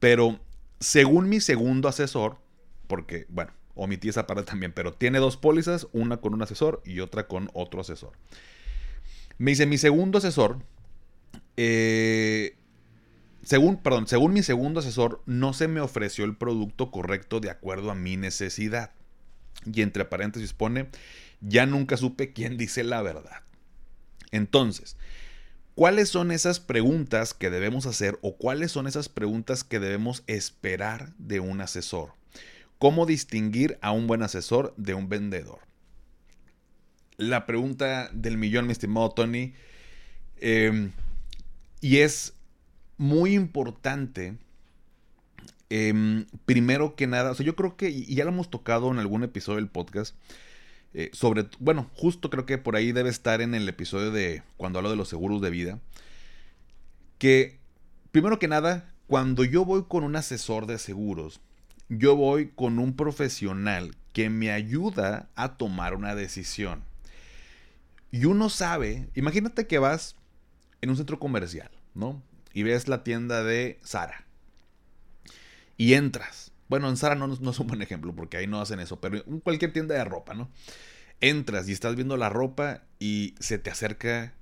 Pero 0.00 0.38
según 0.80 1.30
mi 1.30 1.40
segundo 1.40 1.88
asesor, 1.88 2.36
porque, 2.86 3.24
bueno, 3.30 3.52
omití 3.74 4.10
esa 4.10 4.26
parte 4.26 4.42
también, 4.42 4.72
pero 4.72 4.92
tiene 4.92 5.18
dos 5.18 5.38
pólizas, 5.38 5.88
una 5.92 6.18
con 6.18 6.34
un 6.34 6.42
asesor 6.42 6.82
y 6.84 7.00
otra 7.00 7.26
con 7.26 7.50
otro 7.54 7.80
asesor. 7.80 8.12
Me 9.38 9.52
dice, 9.52 9.66
mi 9.66 9.78
segundo 9.78 10.18
asesor, 10.18 10.58
eh, 11.56 12.56
según, 13.44 13.78
perdón, 13.78 14.08
según 14.08 14.32
mi 14.32 14.42
segundo 14.42 14.80
asesor, 14.80 15.22
no 15.26 15.52
se 15.52 15.68
me 15.68 15.80
ofreció 15.80 16.24
el 16.24 16.36
producto 16.36 16.90
correcto 16.90 17.40
de 17.40 17.50
acuerdo 17.50 17.90
a 17.90 17.94
mi 17.94 18.16
necesidad. 18.16 18.90
Y 19.64 19.82
entre 19.82 20.04
paréntesis 20.04 20.52
pone, 20.52 20.88
ya 21.40 21.66
nunca 21.66 21.96
supe 21.96 22.32
quién 22.32 22.56
dice 22.56 22.84
la 22.84 23.00
verdad. 23.00 23.42
Entonces, 24.32 24.96
¿cuáles 25.74 26.08
son 26.08 26.30
esas 26.30 26.60
preguntas 26.60 27.32
que 27.32 27.50
debemos 27.50 27.86
hacer 27.86 28.18
o 28.22 28.36
cuáles 28.36 28.72
son 28.72 28.86
esas 28.86 29.08
preguntas 29.08 29.64
que 29.64 29.78
debemos 29.78 30.24
esperar 30.26 31.12
de 31.18 31.40
un 31.40 31.60
asesor? 31.60 32.12
¿Cómo 32.78 33.06
distinguir 33.06 33.78
a 33.82 33.92
un 33.92 34.06
buen 34.06 34.22
asesor 34.22 34.74
de 34.76 34.94
un 34.94 35.08
vendedor? 35.08 35.67
La 37.18 37.46
pregunta 37.46 38.10
del 38.12 38.38
millón, 38.38 38.66
mi 38.66 38.72
estimado 38.72 39.10
Tony, 39.10 39.52
eh, 40.36 40.92
y 41.80 41.96
es 41.96 42.34
muy 42.96 43.34
importante, 43.34 44.36
em, 45.68 46.26
primero 46.46 46.94
que 46.94 47.08
nada, 47.08 47.32
o 47.32 47.34
sea, 47.34 47.44
yo 47.44 47.56
creo 47.56 47.76
que, 47.76 48.04
ya 48.04 48.22
lo 48.22 48.30
hemos 48.30 48.50
tocado 48.50 48.92
en 48.92 49.00
algún 49.00 49.24
episodio 49.24 49.56
del 49.56 49.66
podcast, 49.66 50.14
eh, 50.94 51.10
sobre, 51.12 51.48
bueno, 51.58 51.90
justo 51.94 52.30
creo 52.30 52.46
que 52.46 52.56
por 52.56 52.76
ahí 52.76 52.92
debe 52.92 53.10
estar 53.10 53.40
en 53.40 53.56
el 53.56 53.68
episodio 53.68 54.12
de 54.12 54.44
cuando 54.56 54.78
hablo 54.78 54.90
de 54.90 54.96
los 54.96 55.08
seguros 55.08 55.40
de 55.42 55.50
vida, 55.50 55.80
que, 57.18 57.58
primero 58.12 58.38
que 58.38 58.46
nada, 58.46 58.94
cuando 59.08 59.42
yo 59.42 59.64
voy 59.64 59.86
con 59.88 60.04
un 60.04 60.14
asesor 60.14 60.66
de 60.66 60.78
seguros, 60.78 61.40
yo 61.88 62.14
voy 62.14 62.52
con 62.54 62.78
un 62.78 62.94
profesional 62.94 63.96
que 64.12 64.30
me 64.30 64.52
ayuda 64.52 65.28
a 65.34 65.56
tomar 65.56 65.96
una 65.96 66.14
decisión. 66.14 66.86
Y 68.10 68.24
uno 68.24 68.48
sabe, 68.48 69.08
imagínate 69.14 69.66
que 69.66 69.78
vas 69.78 70.16
en 70.80 70.90
un 70.90 70.96
centro 70.96 71.18
comercial, 71.18 71.70
¿no? 71.94 72.22
y 72.52 72.64
ves 72.64 72.88
la 72.88 73.04
tienda 73.04 73.44
de 73.44 73.78
Sara. 73.82 74.26
Y 75.76 75.94
entras. 75.94 76.50
Bueno, 76.68 76.88
en 76.88 76.96
Sara 76.96 77.14
no, 77.14 77.28
no, 77.28 77.50
es 77.50 77.58
un 77.60 77.66
buen 77.68 77.82
ejemplo 77.82 78.12
porque 78.14 78.36
ahí 78.36 78.48
no 78.48 78.60
hacen 78.60 78.80
eso, 78.80 79.00
pero 79.00 79.24
en 79.24 79.38
cualquier 79.38 79.72
tienda 79.72 79.94
de 79.94 80.04
ropa, 80.04 80.34
¿no? 80.34 80.50
Entras 81.20 81.68
y 81.68 81.72
estás 81.72 81.94
viendo 81.94 82.16
la 82.16 82.28
ropa 82.28 82.82
y 82.98 83.36
se 83.38 83.58
te 83.58 83.70
acerca 83.70 84.34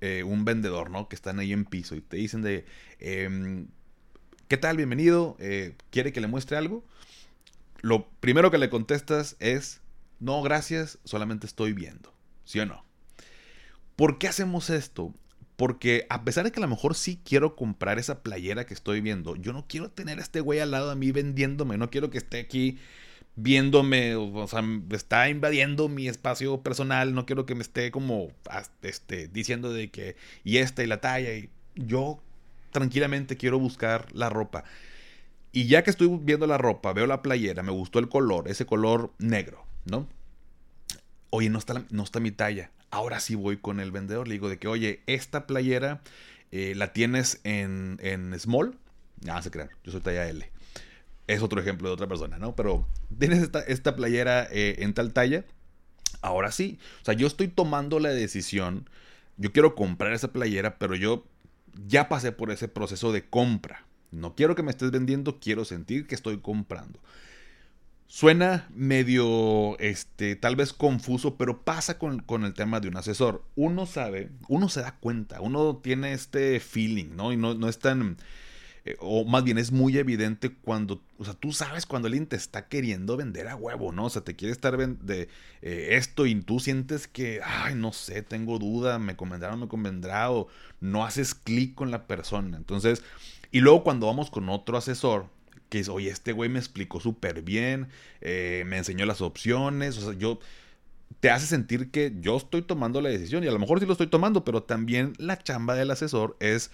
eh, 0.00 0.22
un 0.22 0.44
vendedor, 0.44 0.90
¿no? 0.90 1.08
Que 1.08 1.16
están 1.16 1.40
ahí 1.40 1.52
en 1.52 1.64
piso 1.64 1.94
y 1.96 2.00
te 2.00 2.16
dicen 2.16 2.42
de, 2.42 2.64
em, 3.00 3.66
¿qué 4.46 4.56
tal? 4.56 4.76
Bienvenido, 4.76 5.36
eh, 5.40 5.74
¿quiere 5.90 6.12
que 6.12 6.20
le 6.20 6.28
muestre 6.28 6.56
algo? 6.56 6.84
Lo 7.80 8.08
primero 8.20 8.52
que 8.52 8.58
le 8.58 8.70
contestas 8.70 9.36
es, 9.40 9.80
no, 10.20 10.42
gracias, 10.42 10.98
solamente 11.04 11.46
estoy 11.46 11.72
viendo, 11.72 12.14
¿sí 12.44 12.60
o 12.60 12.66
no? 12.66 12.87
¿Por 13.98 14.16
qué 14.18 14.28
hacemos 14.28 14.70
esto? 14.70 15.12
Porque 15.56 16.06
a 16.08 16.22
pesar 16.22 16.44
de 16.44 16.52
que 16.52 16.60
a 16.60 16.62
lo 16.62 16.68
mejor 16.68 16.94
sí 16.94 17.20
quiero 17.24 17.56
comprar 17.56 17.98
esa 17.98 18.22
playera 18.22 18.64
que 18.64 18.72
estoy 18.72 19.00
viendo, 19.00 19.34
yo 19.34 19.52
no 19.52 19.66
quiero 19.66 19.90
tener 19.90 20.20
a 20.20 20.22
este 20.22 20.38
güey 20.38 20.60
al 20.60 20.70
lado 20.70 20.90
de 20.90 20.94
mí 20.94 21.10
vendiéndome, 21.10 21.78
no 21.78 21.90
quiero 21.90 22.08
que 22.08 22.18
esté 22.18 22.38
aquí 22.38 22.78
viéndome, 23.34 24.14
o 24.14 24.46
sea, 24.46 24.62
está 24.92 25.28
invadiendo 25.28 25.88
mi 25.88 26.06
espacio 26.06 26.62
personal, 26.62 27.12
no 27.12 27.26
quiero 27.26 27.44
que 27.44 27.56
me 27.56 27.62
esté 27.62 27.90
como 27.90 28.28
este, 28.82 29.26
diciendo 29.26 29.72
de 29.72 29.90
que 29.90 30.14
y 30.44 30.58
esta 30.58 30.84
y 30.84 30.86
la 30.86 31.00
talla, 31.00 31.34
y 31.34 31.50
yo 31.74 32.22
tranquilamente 32.70 33.36
quiero 33.36 33.58
buscar 33.58 34.06
la 34.14 34.30
ropa. 34.30 34.62
Y 35.50 35.66
ya 35.66 35.82
que 35.82 35.90
estoy 35.90 36.08
viendo 36.22 36.46
la 36.46 36.56
ropa, 36.56 36.92
veo 36.92 37.08
la 37.08 37.20
playera, 37.20 37.64
me 37.64 37.72
gustó 37.72 37.98
el 37.98 38.08
color, 38.08 38.46
ese 38.46 38.64
color 38.64 39.12
negro, 39.18 39.64
¿no? 39.86 40.06
Oye, 41.30 41.50
no 41.50 41.58
está, 41.58 41.84
no 41.90 42.04
está 42.04 42.20
mi 42.20 42.30
talla 42.30 42.70
ahora 42.90 43.20
sí 43.20 43.34
voy 43.34 43.58
con 43.58 43.80
el 43.80 43.90
vendedor. 43.90 44.28
Le 44.28 44.34
digo 44.34 44.48
de 44.48 44.58
que, 44.58 44.68
oye, 44.68 45.02
esta 45.06 45.46
playera 45.46 46.02
eh, 46.50 46.74
la 46.76 46.92
tienes 46.92 47.40
en, 47.44 47.98
en 48.02 48.38
small. 48.38 48.76
Nada, 49.20 49.42
se 49.42 49.50
crean, 49.50 49.70
yo 49.84 49.92
soy 49.92 50.00
talla 50.00 50.28
L. 50.28 50.50
Es 51.26 51.42
otro 51.42 51.60
ejemplo 51.60 51.88
de 51.88 51.94
otra 51.94 52.06
persona, 52.06 52.38
¿no? 52.38 52.56
Pero 52.56 52.86
tienes 53.18 53.50
esta, 53.66 53.96
playera 53.96 54.48
eh, 54.50 54.76
en 54.78 54.94
tal 54.94 55.12
talla. 55.12 55.44
Ahora 56.22 56.52
sí. 56.52 56.78
O 57.02 57.04
sea, 57.04 57.14
yo 57.14 57.26
estoy 57.26 57.48
tomando 57.48 58.00
la 58.00 58.10
decisión. 58.10 58.88
Yo 59.36 59.52
quiero 59.52 59.74
comprar 59.74 60.12
esa 60.12 60.32
playera, 60.32 60.78
pero 60.78 60.94
yo 60.94 61.26
ya 61.86 62.08
pasé 62.08 62.32
por 62.32 62.50
ese 62.50 62.68
proceso 62.68 63.12
de 63.12 63.28
compra. 63.28 63.84
No 64.10 64.34
quiero 64.34 64.54
que 64.54 64.62
me 64.62 64.70
estés 64.70 64.90
vendiendo, 64.90 65.38
quiero 65.38 65.64
sentir 65.64 66.06
que 66.06 66.14
estoy 66.14 66.38
comprando. 66.38 66.98
Suena 68.10 68.66
medio, 68.74 69.78
este, 69.78 70.34
tal 70.34 70.56
vez 70.56 70.72
confuso, 70.72 71.36
pero 71.36 71.62
pasa 71.62 71.98
con, 71.98 72.24
el 72.42 72.54
tema 72.54 72.80
de 72.80 72.88
un 72.88 72.96
asesor. 72.96 73.44
Uno 73.54 73.84
sabe, 73.84 74.30
uno 74.48 74.70
se 74.70 74.80
da 74.80 74.96
cuenta, 74.98 75.42
uno 75.42 75.76
tiene 75.76 76.14
este 76.14 76.58
feeling, 76.58 77.16
¿no? 77.16 77.34
Y 77.34 77.36
no, 77.36 77.52
no 77.52 77.68
es 77.68 77.78
tan, 77.78 78.16
eh, 78.86 78.96
o 79.00 79.26
más 79.26 79.44
bien 79.44 79.58
es 79.58 79.72
muy 79.72 79.98
evidente 79.98 80.54
cuando, 80.54 81.02
o 81.18 81.24
sea, 81.26 81.34
tú 81.34 81.52
sabes 81.52 81.84
cuando 81.84 82.06
alguien 82.06 82.26
te 82.26 82.36
está 82.36 82.66
queriendo 82.66 83.18
vender 83.18 83.46
a 83.46 83.56
huevo, 83.56 83.92
¿no? 83.92 84.06
O 84.06 84.10
sea, 84.10 84.24
te 84.24 84.34
quiere 84.34 84.52
estar 84.52 84.78
de 84.78 85.28
eh, 85.60 85.88
esto 85.90 86.24
y 86.24 86.34
tú 86.40 86.60
sientes 86.60 87.08
que, 87.08 87.42
ay, 87.44 87.74
no 87.74 87.92
sé, 87.92 88.22
tengo 88.22 88.58
duda, 88.58 88.98
me 88.98 89.16
convendrá 89.16 89.50
o 89.50 89.52
no 89.52 89.66
me 89.66 89.68
convendrá, 89.68 90.30
o 90.30 90.48
no 90.80 91.04
haces 91.04 91.34
clic 91.34 91.74
con 91.74 91.90
la 91.90 92.06
persona. 92.06 92.56
Entonces, 92.56 93.02
y 93.52 93.60
luego 93.60 93.84
cuando 93.84 94.06
vamos 94.06 94.30
con 94.30 94.48
otro 94.48 94.78
asesor, 94.78 95.26
que 95.68 95.80
es, 95.80 95.88
oye, 95.88 96.10
este 96.10 96.32
güey 96.32 96.48
me 96.48 96.58
explicó 96.58 97.00
súper 97.00 97.42
bien, 97.42 97.88
eh, 98.20 98.64
me 98.66 98.78
enseñó 98.78 99.06
las 99.06 99.20
opciones, 99.20 99.98
o 99.98 100.00
sea, 100.00 100.18
yo 100.18 100.40
te 101.20 101.30
hace 101.30 101.46
sentir 101.46 101.90
que 101.90 102.12
yo 102.20 102.36
estoy 102.36 102.62
tomando 102.62 103.00
la 103.00 103.08
decisión 103.08 103.44
y 103.44 103.48
a 103.48 103.52
lo 103.52 103.58
mejor 103.58 103.80
sí 103.80 103.86
lo 103.86 103.92
estoy 103.92 104.06
tomando, 104.06 104.44
pero 104.44 104.62
también 104.62 105.14
la 105.18 105.38
chamba 105.38 105.74
del 105.74 105.90
asesor 105.90 106.36
es 106.40 106.70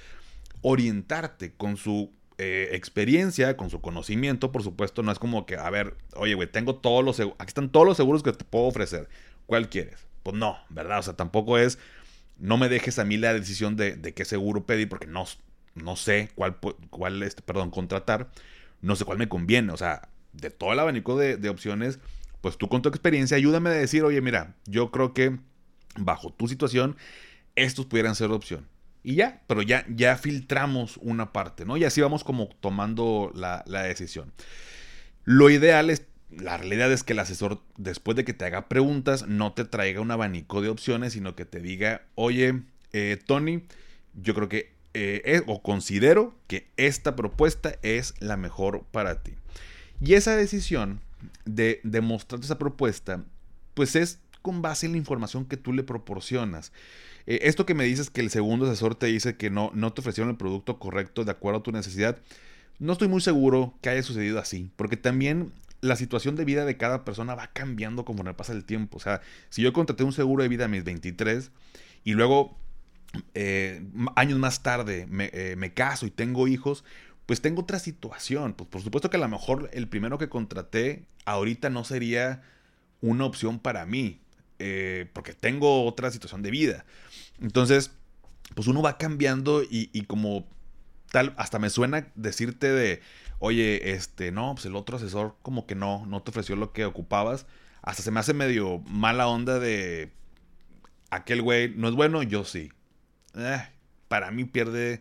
orientarte 0.61 1.53
con 1.53 1.77
su 1.77 2.11
eh, 2.39 2.71
experiencia, 2.73 3.57
con 3.57 3.71
su 3.71 3.81
conocimiento, 3.81 4.53
por 4.53 4.63
supuesto, 4.63 5.03
no 5.03 5.13
es 5.13 5.19
como 5.19 5.47
que, 5.47 5.57
a 5.57 5.71
ver, 5.71 5.97
oye, 6.17 6.35
güey, 6.35 6.51
tengo 6.51 6.77
todos 6.77 7.05
los 7.05 7.17
seguros, 7.17 7.37
aquí 7.41 7.51
están 7.51 7.71
todos 7.71 7.87
los 7.87 7.97
seguros 7.97 8.23
que 8.23 8.33
te 8.33 8.45
puedo 8.45 8.67
ofrecer, 8.67 9.09
¿cuál 9.47 9.69
quieres? 9.69 10.07
Pues 10.23 10.37
no, 10.37 10.59
¿verdad? 10.69 10.99
O 10.99 11.03
sea, 11.03 11.15
tampoco 11.15 11.59
es, 11.59 11.79
no 12.39 12.57
me 12.57 12.69
dejes 12.69 12.99
a 12.99 13.05
mí 13.05 13.17
la 13.17 13.33
decisión 13.33 13.77
de, 13.77 13.97
de 13.97 14.15
qué 14.15 14.25
seguro 14.25 14.67
pedir 14.67 14.89
porque 14.89 15.07
no, 15.07 15.25
no 15.75 15.97
sé 15.97 16.31
cuál, 16.35 16.57
cuál 16.91 17.23
este, 17.23 17.43
perdón, 17.43 17.71
contratar 17.71 18.31
no 18.85 18.97
sé 18.97 19.05
cuál 19.05 19.18
me 19.18 19.29
conviene. 19.29 19.73
O 19.73 19.77
sea, 19.77 20.09
de 20.33 20.51
todo 20.51 20.73
el 20.73 20.79
abanico 20.79 21.16
de, 21.18 21.49
opciones, 21.49 21.99
pues 22.40 22.59
tú 22.59 22.68
con 22.68 22.83
tu 22.83 22.88
experiencia 22.88 23.37
ayúdame 23.37 23.70
a 23.70 23.73
decir, 23.73 24.05
oye, 24.05 24.20
mira, 24.20 24.55
yo 24.66 24.90
creo 24.90 25.14
que 25.14 25.38
bajo 25.97 26.33
tu 26.33 26.49
situación, 26.49 26.97
estos 27.57 27.87
pudieran 27.87 28.14
ser 28.14 28.31
opción. 28.31 28.68
Y 29.03 29.16
ya, 29.16 29.42
pero 29.47 29.62
ya, 29.62 29.85
ya 29.88 30.16
filtramos 30.16 30.99
una 30.99 31.33
parte, 31.33 31.64
¿no? 31.64 31.77
Y 31.77 31.85
así 31.85 32.01
vamos 32.01 32.25
como 32.25 32.49
tomando 32.61 33.33
la, 33.35 33.62
decisión. 33.66 34.33
Lo 35.25 35.51
ideal 35.51 35.90
es, 35.90 36.07
la 36.31 36.57
realidad 36.57 36.90
es 36.90 37.05
que 37.05 37.12
el 37.12 37.18
asesor, 37.18 37.62
después 37.77 38.16
de 38.16 38.25
que 38.25 38.33
te 38.33 38.44
haga 38.44 38.68
preguntas, 38.68 39.27
no 39.27 39.53
te 39.53 39.64
traiga 39.64 40.01
un 40.01 40.11
abanico 40.11 40.62
de 40.62 40.68
opciones, 40.68 41.12
sino 41.12 41.37
que 41.37 41.44
te 41.44 41.61
diga, 41.61 42.03
oye, 42.14 42.62
eh, 42.92 43.18
Tony, 43.27 43.64
yo 44.14 44.35
creo 44.35 44.49
que 44.49 44.74
eh, 44.95 45.43
o 45.47 45.63
considero 45.63 46.35
que 46.47 46.69
esta 46.77 47.17
propuesta 47.17 47.77
es 47.83 48.15
la 48.21 48.37
mejor 48.37 48.85
para 48.91 49.23
ti. 49.23 49.33
Y 50.01 50.15
esa 50.15 50.37
decisión 50.37 51.01
de 51.45 51.81
demostrarte 51.83 52.47
esa 52.47 52.59
propuesta, 52.59 53.25
pues 53.75 53.97
es 53.97 54.21
con 54.43 54.63
base 54.63 54.87
en 54.87 54.93
la 54.93 54.99
información 54.99 55.47
que 55.47 55.57
tú 55.57 55.73
le 55.73 55.83
proporcionas. 55.83 56.73
Eh, 57.27 57.41
esto 57.43 57.65
que 57.65 57.75
me 57.75 57.85
dices 57.85 58.11
que 58.11 58.21
el 58.21 58.31
segundo 58.31 58.67
asesor 58.67 58.95
te 58.95 59.07
dice 59.07 59.37
que 59.37 59.51
no, 59.51 59.71
no 59.75 59.93
te 59.93 60.01
ofrecieron 60.01 60.31
el 60.31 60.37
producto 60.37 60.79
correcto 60.79 61.25
de 61.25 61.31
acuerdo 61.31 61.61
a 61.61 61.63
tu 61.63 61.73
necesidad, 61.73 62.19
no 62.79 62.93
estoy 62.93 63.09
muy 63.09 63.21
seguro 63.21 63.75
que 63.81 63.89
haya 63.89 64.03
sucedido 64.03 64.39
así, 64.39 64.71
porque 64.77 64.97
también 64.97 65.53
la 65.81 65.97
situación 65.97 66.35
de 66.35 66.45
vida 66.45 66.65
de 66.65 66.77
cada 66.77 67.05
persona 67.05 67.35
va 67.35 67.51
cambiando 67.53 68.05
conforme 68.05 68.35
pasa 68.35 68.53
el 68.53 68.65
tiempo. 68.65 68.97
O 68.97 69.01
sea, 69.01 69.21
si 69.49 69.63
yo 69.63 69.73
contraté 69.73 70.03
un 70.05 70.13
seguro 70.13 70.43
de 70.43 70.49
vida 70.49 70.65
a 70.65 70.69
mis 70.69 70.85
23 70.85 71.51
y 72.05 72.13
luego 72.13 72.57
eh, 73.35 73.83
años 74.16 74.38
más 74.38 74.62
tarde 74.62 75.09
eh, 75.33 75.55
me, 75.57 75.72
caso 75.72 76.07
y 76.07 76.11
tengo 76.11 76.48
hijos, 76.48 76.85
pues 77.27 77.40
tengo 77.40 77.62
otra 77.62 77.79
situación. 77.79 78.55
Pues 78.55 78.68
por 78.68 78.83
supuesto 78.83 79.11
que 79.11 79.16
a 79.16 79.20
lo 79.20 79.29
mejor 79.29 79.70
el 79.72 79.88
primero 79.88 80.18
que 80.18 80.29
contraté 80.29 81.07
ahorita 81.24 81.70
no 81.70 81.85
sería 81.85 82.42
una 83.00 83.24
opción 83.24 83.59
para 83.59 83.87
mí, 83.87 84.20
eh, 84.59 85.11
porque 85.12 85.35
tengo 85.35 85.85
otra 85.85 86.11
situación 86.11 86.42
de 86.42 86.50
vida. 86.50 86.85
Entonces, 87.40 87.92
pues 88.55 88.68
uno 88.68 88.83
va 88.83 88.98
cambiando 88.98 89.62
y, 89.68 90.03
como 90.03 90.46
tal, 91.11 91.35
hasta 91.37 91.59
me 91.59 91.70
suena 91.70 92.09
decirte 92.14 92.70
de, 92.70 93.00
oye, 93.38 93.92
este, 93.92 94.33
no, 94.33 94.55
pues 94.55 94.66
el 94.66 94.77
otro 94.77 94.96
asesor 94.96 95.37
como 95.42 95.66
que 95.66 95.74
no, 95.74 96.07
no 96.07 96.22
te 96.22 96.31
ofreció 96.31 96.57
lo 96.57 96.72
que 96.72 96.85
ocupabas. 96.85 97.46
Hasta 97.83 98.03
se 98.03 98.11
me 98.11 98.20
hace 98.20 98.33
medio 98.33 98.79
mala 98.87 99.29
onda 99.29 99.59
de, 99.59 100.12
aquel 101.14 101.42
güey 101.42 101.72
no 101.74 101.88
es 101.88 101.94
bueno, 101.94 102.22
yo 102.22 102.44
sí. 102.44 102.72
Eh, 103.37 103.62
para 104.09 104.31
mí 104.31 104.44
pierde 104.44 105.01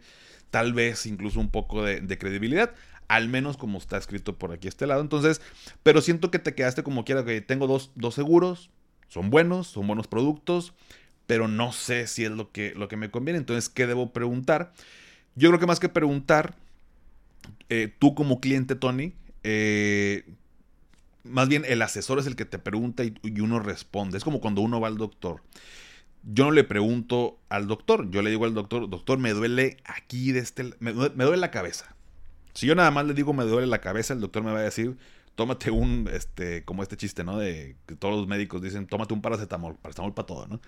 tal 0.50 0.74
vez 0.74 1.06
incluso 1.06 1.40
un 1.40 1.50
poco 1.50 1.84
de, 1.84 2.18
credibilidad. 2.18 2.74
Al 3.08 3.28
menos 3.28 3.58
como 3.58 3.78
está 3.78 3.98
escrito 3.98 4.38
por 4.38 4.52
aquí 4.52 4.68
este 4.68 4.88
lado. 4.88 5.02
Entonces, 5.02 5.42
pero 5.84 6.02
siento 6.02 6.32
que 6.32 6.40
te 6.40 6.56
quedaste 6.56 6.84
como 6.84 7.06
quiera, 7.06 7.26
que 7.26 7.42
tengo 7.42 7.68
dos, 7.68 7.92
dos 7.96 8.16
seguros, 8.16 8.70
son 9.08 9.30
buenos, 9.30 9.68
son 9.68 9.88
buenos 9.88 10.08
productos, 10.08 10.74
pero 11.28 11.48
no 11.48 11.72
sé 11.72 12.08
si 12.08 12.24
es 12.24 12.32
lo 12.32 12.52
que, 12.52 12.74
lo 12.76 12.88
que 12.88 12.98
me 12.98 13.12
conviene. 13.12 13.40
Entonces, 13.40 13.70
¿qué 13.70 13.88
debo 13.88 14.14
preguntar? 14.14 14.74
Yo 15.36 15.50
creo 15.50 15.60
que 15.60 15.68
más 15.68 15.80
que 15.80 15.90
preguntar, 15.90 16.56
eh, 17.70 17.92
tú 18.00 18.16
como 18.16 18.40
cliente, 18.40 18.76
Tony, 18.76 19.14
eh, 19.44 20.26
más 21.24 21.50
bien 21.50 21.66
el 21.68 21.82
asesor 21.82 22.20
es 22.20 22.28
el 22.28 22.36
que 22.36 22.46
te 22.46 22.60
pregunta 22.60 23.04
y, 23.04 23.16
y, 23.24 23.40
uno 23.42 23.60
responde. 23.60 24.18
Es 24.18 24.24
como 24.24 24.40
cuando 24.40 24.62
uno 24.62 24.80
va 24.80 24.88
al 24.88 24.98
doctor 24.98 25.42
yo 26.24 26.46
no 26.46 26.52
le 26.52 26.64
pregunto 26.64 27.40
al 27.50 27.68
doctor, 27.68 28.10
yo 28.10 28.22
le 28.22 28.30
digo 28.30 28.46
al 28.46 28.54
doctor, 28.54 28.90
doctor, 28.90 29.18
me 29.18 29.32
duele 29.32 29.78
aquí 29.86 30.32
de 30.32 30.40
este, 30.40 30.74
me, 30.80 30.94
duele 30.94 31.38
la 31.38 31.52
cabeza. 31.52 31.96
Si 32.54 32.66
yo 32.66 32.76
nada 32.76 32.92
más 32.92 33.06
le 33.06 33.14
digo 33.14 33.34
me 33.34 33.44
duele 33.44 33.68
la 33.68 33.82
cabeza, 33.82 34.14
el 34.14 34.22
doctor 34.22 34.44
me 34.44 34.52
va 34.52 34.60
a 34.60 34.64
decir, 34.64 34.98
tómate 35.36 35.70
un, 35.72 36.10
este, 36.12 36.64
como 36.64 36.82
este 36.82 36.96
chiste, 36.96 37.24
¿no? 37.24 37.38
De 37.38 37.76
que 37.86 37.96
todos 37.96 38.16
los 38.16 38.28
médicos 38.28 38.62
dicen, 38.62 38.88
tómate 38.88 39.14
un 39.14 39.22
paracetamol, 39.22 39.76
paracetamol 39.76 40.14
para 40.14 40.26
todo, 40.26 40.48
¿no? 40.48 40.62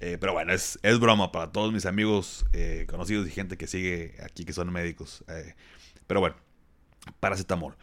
Eh, 0.00 0.16
pero 0.18 0.32
bueno, 0.32 0.52
es, 0.54 0.78
es, 0.82 0.98
broma 0.98 1.30
para 1.30 1.52
todos 1.52 1.74
mis 1.74 1.84
amigos 1.84 2.46
eh, 2.54 2.86
conocidos 2.88 3.28
y 3.28 3.30
gente 3.30 3.58
que 3.58 3.66
sigue 3.66 4.14
aquí 4.22 4.44
que 4.46 4.54
son 4.54 4.72
médicos. 4.72 5.24
Eh, 5.28 5.54
pero 6.06 6.20
bueno, 6.20 6.36
paracetamol. 7.20 7.76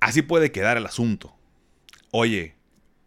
Así 0.00 0.22
puede 0.22 0.50
quedar 0.50 0.76
el 0.76 0.86
asunto. 0.86 1.32
Oye, 2.10 2.56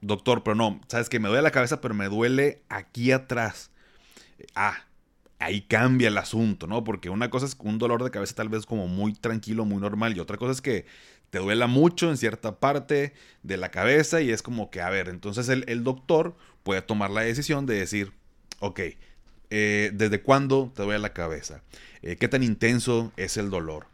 doctor, 0.01 0.43
pero 0.43 0.55
no, 0.55 0.81
sabes 0.87 1.09
que 1.09 1.19
me 1.19 1.29
duele 1.29 1.43
la 1.43 1.51
cabeza, 1.51 1.81
pero 1.81 1.93
me 1.93 2.07
duele 2.07 2.61
aquí 2.69 3.11
atrás. 3.11 3.71
Ah, 4.55 4.85
ahí 5.39 5.61
cambia 5.61 6.07
el 6.07 6.17
asunto, 6.17 6.67
¿no? 6.67 6.83
Porque 6.83 7.09
una 7.09 7.29
cosa 7.29 7.45
es 7.45 7.55
un 7.59 7.77
dolor 7.77 8.03
de 8.03 8.11
cabeza 8.11 8.35
tal 8.35 8.49
vez 8.49 8.65
como 8.65 8.87
muy 8.87 9.13
tranquilo, 9.13 9.65
muy 9.65 9.79
normal, 9.79 10.15
y 10.15 10.19
otra 10.19 10.37
cosa 10.37 10.51
es 10.51 10.61
que 10.61 10.85
te 11.29 11.39
duela 11.39 11.67
mucho 11.67 12.09
en 12.09 12.17
cierta 12.17 12.59
parte 12.59 13.13
de 13.43 13.57
la 13.57 13.69
cabeza 13.69 14.21
y 14.21 14.31
es 14.31 14.41
como 14.41 14.69
que, 14.69 14.81
a 14.81 14.89
ver, 14.89 15.09
entonces 15.09 15.49
el, 15.49 15.83
doctor 15.83 16.35
puede 16.63 16.81
tomar 16.81 17.11
la 17.11 17.21
decisión 17.21 17.65
de 17.65 17.75
decir, 17.75 18.13
ok, 18.59 18.81
eh, 19.49 19.91
¿desde 19.93 20.21
cuándo 20.21 20.71
te 20.75 20.83
duele 20.83 20.99
la 20.99 21.13
cabeza? 21.13 21.61
Eh, 22.01 22.15
¿Qué 22.15 22.27
tan 22.27 22.43
intenso 22.43 23.11
es 23.17 23.37
el 23.37 23.49
dolor? 23.49 23.87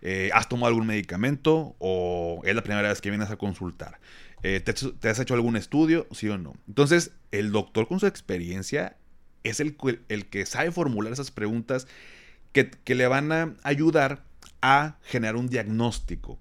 Eh, 0.00 0.30
¿Has 0.32 0.48
tomado 0.48 0.68
algún 0.68 0.86
medicamento 0.86 1.74
o 1.78 2.40
es 2.44 2.54
la 2.54 2.62
primera 2.62 2.88
vez 2.88 3.00
que 3.00 3.10
vienes 3.10 3.30
a 3.30 3.36
consultar? 3.36 3.98
Eh, 4.42 4.60
¿te, 4.60 5.08
has 5.08 5.18
hecho 5.18 5.34
algún 5.34 5.56
estudio? 5.56 6.06
¿Sí 6.12 6.28
o 6.28 6.38
no? 6.38 6.54
Entonces, 6.66 7.12
el 7.32 7.52
doctor 7.52 7.88
con 7.88 8.00
su 8.00 8.06
experiencia 8.06 8.96
es 9.42 9.60
el, 9.60 9.76
el 10.08 10.26
que 10.26 10.46
sabe 10.46 10.70
formular 10.70 11.12
esas 11.12 11.30
preguntas 11.30 11.86
que, 12.52 12.94
le 12.94 13.06
van 13.06 13.32
a 13.32 13.54
ayudar 13.62 14.24
a 14.62 14.96
generar 15.02 15.36
un 15.36 15.48
diagnóstico. 15.48 16.38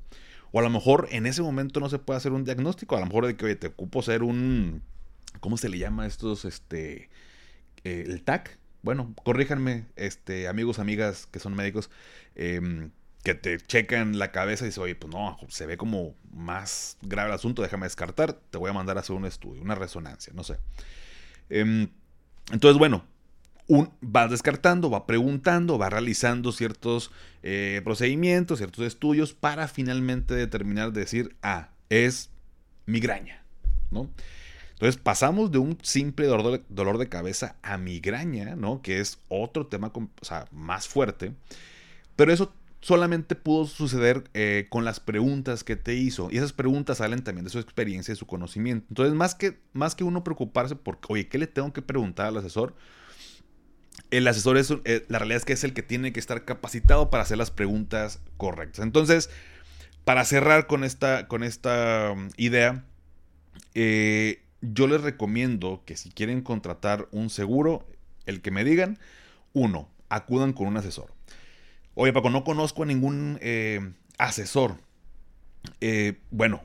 O 0.51 0.60
a 0.60 0.63
lo 0.63 0.69
mejor 0.69 1.07
en 1.12 1.25
ese 1.25 1.41
momento 1.41 1.79
no 1.79 1.89
se 1.89 1.99
puede 1.99 2.17
hacer 2.17 2.31
un 2.31 2.43
diagnóstico. 2.43 2.95
A 2.95 2.99
lo 2.99 3.05
mejor 3.05 3.27
de 3.27 3.36
que, 3.36 3.45
oye, 3.45 3.55
te 3.55 3.67
ocupo 3.67 4.01
ser 4.01 4.23
un... 4.23 4.81
¿Cómo 5.39 5.57
se 5.57 5.69
le 5.69 5.77
llama 5.77 6.03
a 6.03 6.07
estos? 6.07 6.45
Este... 6.45 7.10
Eh, 7.83 8.03
el 8.07 8.23
TAC. 8.23 8.57
Bueno, 8.81 9.13
corríjanme, 9.23 9.86
este, 9.95 10.47
amigos, 10.47 10.79
amigas 10.79 11.27
que 11.31 11.39
son 11.39 11.55
médicos. 11.55 11.89
Em, 12.36 12.91
que 13.28 13.36
te 13.36 13.58
checan 13.58 14.18
la 14.18 14.32
cabeza 14.32 14.63
y 14.63 14.68
dices, 14.68 14.78
oye, 14.78 14.96
pues 14.96 15.13
no, 15.13 15.38
se 15.50 15.66
ve 15.66 15.76
como 15.76 16.16
más 16.32 16.98
grave 17.02 17.28
el 17.28 17.36
asunto, 17.36 17.62
déjame 17.62 17.86
descartar, 17.86 18.32
te 18.32 18.58
voy 18.58 18.70
a 18.70 18.74
mandar 18.74 18.96
a 18.96 19.02
hacer 19.02 19.18
un 19.18 19.26
estudio, 19.26 19.62
una 19.62 19.76
resonancia, 19.76 20.32
no 20.34 20.46
sé. 20.46 20.56
Em, 21.50 21.90
entonces, 22.54 22.80
bueno, 22.80 23.04
un, 23.68 23.92
va 24.02 24.30
descartando, 24.30 24.90
va 24.90 25.06
preguntando, 25.06 25.78
va 25.78 25.90
realizando 25.90 26.54
ciertos 26.54 27.12
eh, 27.44 27.82
procedimientos, 27.84 28.60
ciertos 28.60 28.86
estudios 28.86 29.34
para 29.34 29.68
finalmente 29.68 30.34
determinar, 30.34 30.94
decir, 30.94 31.36
ah, 31.44 31.72
es 31.90 32.30
migraña, 32.86 33.44
¿no? 33.92 34.10
Entonces 34.72 35.02
pasamos 35.02 35.52
de 35.52 35.58
un 35.58 35.78
simple 35.82 36.28
dolor 36.28 36.60
de, 36.60 36.63
dolor 36.70 36.98
de 36.98 37.10
cabeza 37.10 37.58
a 37.62 37.78
migraña, 37.78 38.56
¿no? 38.56 38.82
Que 38.82 39.02
es 39.02 39.20
otro 39.28 39.68
tema 39.68 39.92
más 40.54 40.88
fuerte. 40.88 41.34
Pero 42.16 42.32
eso 42.32 42.54
solamente 42.82 43.36
pudo 43.36 43.66
suceder 43.66 44.30
eh, 44.34 44.68
con 44.70 44.86
las 44.86 45.00
preguntas 45.00 45.63
que 45.63 45.76
te 45.76 45.96
hizo. 45.96 46.30
Y 46.32 46.38
esas 46.38 46.54
preguntas 46.54 47.00
salen 47.00 47.24
también 47.24 47.46
de 47.46 47.50
su 47.50 47.60
experiencia 47.60 48.13
y 48.13 48.18
su 48.18 48.28
conocimiento. 48.28 48.86
Entonces, 48.90 49.16
más 49.16 49.36
que, 49.36 49.60
más 49.74 49.96
que 49.96 50.04
uno 50.04 50.24
preocuparse 50.24 50.76
por, 50.76 51.00
oye, 51.10 51.28
¿qué 51.28 51.38
le 51.38 51.48
tengo 51.48 51.74
que 51.74 51.82
preguntar 51.82 52.28
al 52.28 52.38
asesor? 52.38 52.76
El 54.12 54.28
asesor 54.28 54.58
es, 54.58 54.72
eh, 54.86 55.06
la 55.10 55.20
realidad 55.20 55.38
es 55.38 55.46
que 55.46 55.54
es 55.54 55.63
el 55.63 55.74
que 55.74 55.84
tiene 55.84 56.13
que 56.13 56.20
estar 56.20 56.46
capacitado 56.46 57.10
para 57.10 57.24
hacer 57.24 57.38
las 57.38 57.52
preguntas 57.52 58.22
correctas. 58.38 58.84
Entonces, 58.84 59.30
para 60.06 60.24
cerrar 60.24 60.68
con 60.68 60.84
esta, 60.84 61.28
con 61.28 61.44
esta 61.44 62.12
um, 62.13 62.30
idea, 62.38 62.86
eh, 63.74 64.44
yo 64.62 64.88
les 64.88 65.02
recomiendo 65.02 65.84
que 65.86 65.98
si 65.98 66.12
quieren 66.12 66.42
contratar 66.42 67.10
un 67.12 67.30
seguro, 67.30 67.86
el 68.26 68.42
que 68.42 68.52
me 68.52 68.63
digan, 68.63 69.00
uno, 69.54 69.90
acudan 70.10 70.54
con 70.54 70.68
un 70.68 70.78
asesor. 70.78 71.16
Oye, 71.99 72.13
Paco, 72.13 72.29
no 72.29 72.43
conozco 72.43 72.83
a 72.83 72.86
ningún 72.86 73.39
eh, 73.41 73.79
asesor. 74.19 74.75
Eh, 75.81 76.19
bueno, 76.29 76.62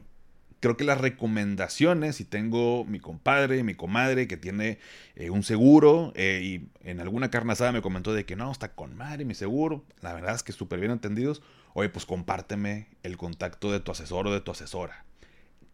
creo 0.60 0.76
que 0.76 0.84
las 0.84 1.00
recomendaciones, 1.00 2.16
si 2.16 2.26
tengo 2.26 2.84
mi 2.84 3.00
compadre, 3.00 3.62
mi 3.62 3.74
comadre 3.74 4.28
que 4.28 4.36
tiene 4.36 4.78
eh, 5.16 5.30
un 5.30 5.42
seguro 5.42 6.12
y 6.18 6.68
en 6.84 7.00
alguna 7.00 7.30
carne 7.30 7.54
asada 7.54 7.72
me 7.72 7.80
comentó 7.80 8.12
de 8.12 8.26
que 8.26 8.36
no, 8.36 8.52
está 8.52 8.74
con 8.74 8.94
madre 8.94 9.24
mi 9.24 9.34
seguro, 9.34 9.86
la 10.02 10.12
verdad 10.12 10.34
es 10.34 10.42
que 10.42 10.52
súper 10.52 10.80
bien 10.80 10.92
entendidos, 10.92 11.40
oye, 11.72 11.88
pues 11.88 12.04
compárteme 12.04 12.88
el 13.02 13.16
contacto 13.16 13.72
de 13.72 13.80
tu 13.80 13.90
asesor 13.90 14.26
o 14.26 14.34
de 14.34 14.42
tu 14.42 14.50
asesora. 14.50 15.06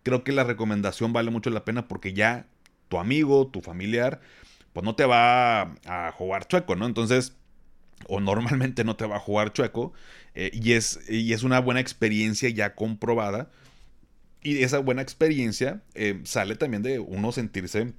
Creo 0.05 0.23
que 0.23 0.31
la 0.31 0.45
recomendación 0.45 1.13
vale 1.13 1.33
mucho 1.33 1.51
la 1.51 1.65
pena 1.65 1.89
porque 1.89 2.13
ya 2.13 2.47
tu 2.87 3.01
amigo, 3.01 3.49
tu 3.49 3.61
familiar, 3.61 4.21
pues 4.73 4.85
no 4.85 4.95
te 4.95 5.05
va 5.05 5.63
a 5.85 6.13
jugar 6.13 6.47
chueco, 6.47 6.77
¿no? 6.77 6.87
Entonces, 6.87 7.35
o 8.07 8.21
normalmente 8.21 8.85
no 8.85 8.97
te 8.97 9.07
va 9.07 9.17
a 9.17 9.21
jugar 9.21 9.53
chueco, 9.53 9.93
eh, 10.35 10.51
y, 10.53 10.73
es, 10.73 11.01
y 11.09 11.33
es 11.33 11.43
una 11.43 11.61
buena 11.61 11.81
experiencia 11.81 12.49
ya 12.49 12.75
comprobada. 12.75 13.51
Y 14.43 14.63
esa 14.63 14.79
buena 14.79 15.03
experiencia 15.03 15.83
eh, 15.95 16.21
sale 16.25 16.55
también 16.55 16.83
de 16.83 17.01
uno 17.01 17.33
sentirse 17.33 17.93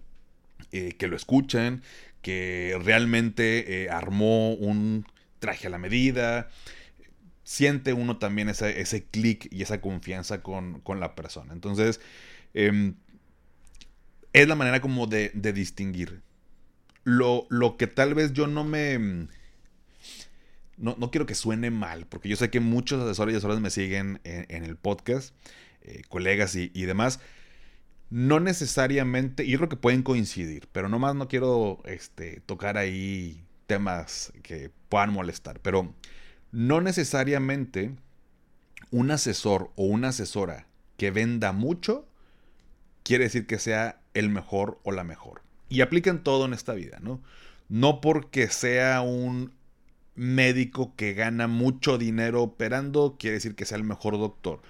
eh, 0.71 0.95
que 0.97 1.07
lo 1.07 1.17
escuchan, 1.17 1.83
que 2.21 2.79
realmente 2.81 3.89
armó 3.91 4.53
un 4.53 5.05
traje 5.39 5.67
a 5.67 5.69
la 5.69 5.77
medida. 5.77 6.49
Siente 7.43 7.93
uno 7.93 8.17
también 8.17 8.47
ese, 8.47 8.79
ese 8.79 9.03
clic 9.03 9.47
y 9.51 9.63
esa 9.63 9.81
confianza 9.81 10.41
con, 10.41 10.81
la 10.97 11.15
persona. 11.15 11.53
Entonces, 11.53 11.99
em, 12.53 12.95
es 14.31 14.47
la 14.47 14.55
manera 14.55 14.79
como 14.79 15.07
de, 15.07 15.29
distinguir. 15.53 16.21
Lo, 17.03 17.47
lo, 17.49 17.75
que 17.75 17.87
tal 17.87 18.13
vez 18.13 18.33
yo 18.33 18.47
no 18.47 18.63
me 18.63 19.27
no, 20.79 21.11
quiero 21.11 21.25
que 21.25 21.35
suene 21.35 21.71
mal, 21.71 22.05
porque 22.07 22.29
yo 22.29 22.35
sé 22.35 22.49
que 22.49 22.59
muchos 22.59 23.03
asesores 23.03 23.33
y 23.33 23.37
asesoras 23.37 23.59
me 23.59 23.69
siguen 23.69 24.21
en, 24.23 24.63
el 24.63 24.77
podcast, 24.77 25.35
eh, 25.81 26.03
colegas 26.07 26.55
y, 26.55 26.69
demás. 26.85 27.19
No 28.09 28.39
necesariamente, 28.39 29.43
y 29.43 29.51
yo 29.51 29.57
creo 29.57 29.69
que 29.69 29.75
pueden 29.75 30.03
coincidir, 30.03 30.67
pero 30.71 30.89
nomás 30.89 31.15
no 31.15 31.27
quiero 31.27 31.79
este, 31.85 32.41
tocar 32.45 32.77
ahí 32.77 33.43
temas 33.67 34.31
que 34.41 34.71
puedan 34.87 35.13
molestar, 35.13 35.59
pero 35.59 35.93
no 36.51 36.81
necesariamente 36.81 37.91
un 38.89 39.11
asesor 39.11 39.71
o 39.75 39.83
una 39.83 40.07
asesora 40.07 40.65
que 40.97 41.11
venda 41.11 41.51
mucho 41.51 42.07
quiere 43.03 43.25
decir 43.25 43.45
que 43.45 43.59
sea 43.59 44.01
el 44.13 44.29
mejor 44.29 44.79
o 44.83 44.91
la 44.91 45.03
mejor. 45.03 45.43
Y 45.67 45.81
apliquen 45.81 46.23
todo 46.23 46.45
en 46.45 46.53
esta 46.53 46.73
vida, 46.73 46.99
¿no? 47.01 47.21
No 47.67 48.01
porque 48.01 48.47
sea 48.47 49.01
un 49.01 49.53
médico 50.19 50.93
que 50.95 51.13
gana 51.13 51.47
mucho 51.47 51.97
dinero 51.97 52.43
operando 52.43 53.15
quiere 53.17 53.35
decir 53.35 53.55
que 53.55 53.65
sea 53.65 53.77
el 53.77 53.83
mejor 53.83 54.17
doctor. 54.17 54.61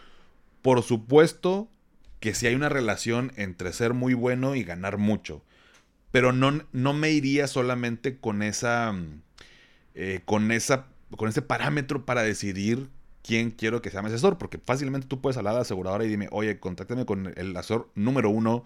Por 0.62 0.84
supuesto 0.84 1.70
que 2.20 2.36
si 2.36 2.48
hay 2.48 2.56
una 2.56 2.70
relación 2.70 3.32
entre 3.36 3.74
ser 3.74 3.94
muy 3.94 4.14
bueno 4.14 4.56
y 4.56 4.64
ganar 4.64 4.98
mucho. 4.98 5.42
Pero 6.12 6.34
no, 6.34 6.64
no 6.72 6.94
me 6.94 7.12
iría 7.12 7.48
solamente 7.48 8.18
con 8.18 8.44
esa. 8.44 8.96
Eh, 9.96 10.22
con 10.26 10.52
esa. 10.52 10.86
con 11.18 11.30
ese 11.30 11.42
parámetro 11.42 12.06
para 12.06 12.22
decidir 12.24 12.90
quién 13.24 13.52
quiero 13.52 13.82
que 13.82 13.90
sea 13.90 14.02
mi 14.02 14.10
asesor. 14.10 14.38
Porque 14.38 14.60
fácilmente 14.60 15.08
tú 15.08 15.22
puedes 15.22 15.38
hablar 15.38 15.54
a 15.54 15.58
la 15.58 15.62
aseguradora 15.62 16.06
y 16.06 16.10
dime, 16.10 16.28
oye, 16.32 16.60
contáctame 16.60 17.06
con 17.06 17.34
el 17.36 17.56
asesor 17.58 17.90
número 17.96 18.30
uno 18.30 18.66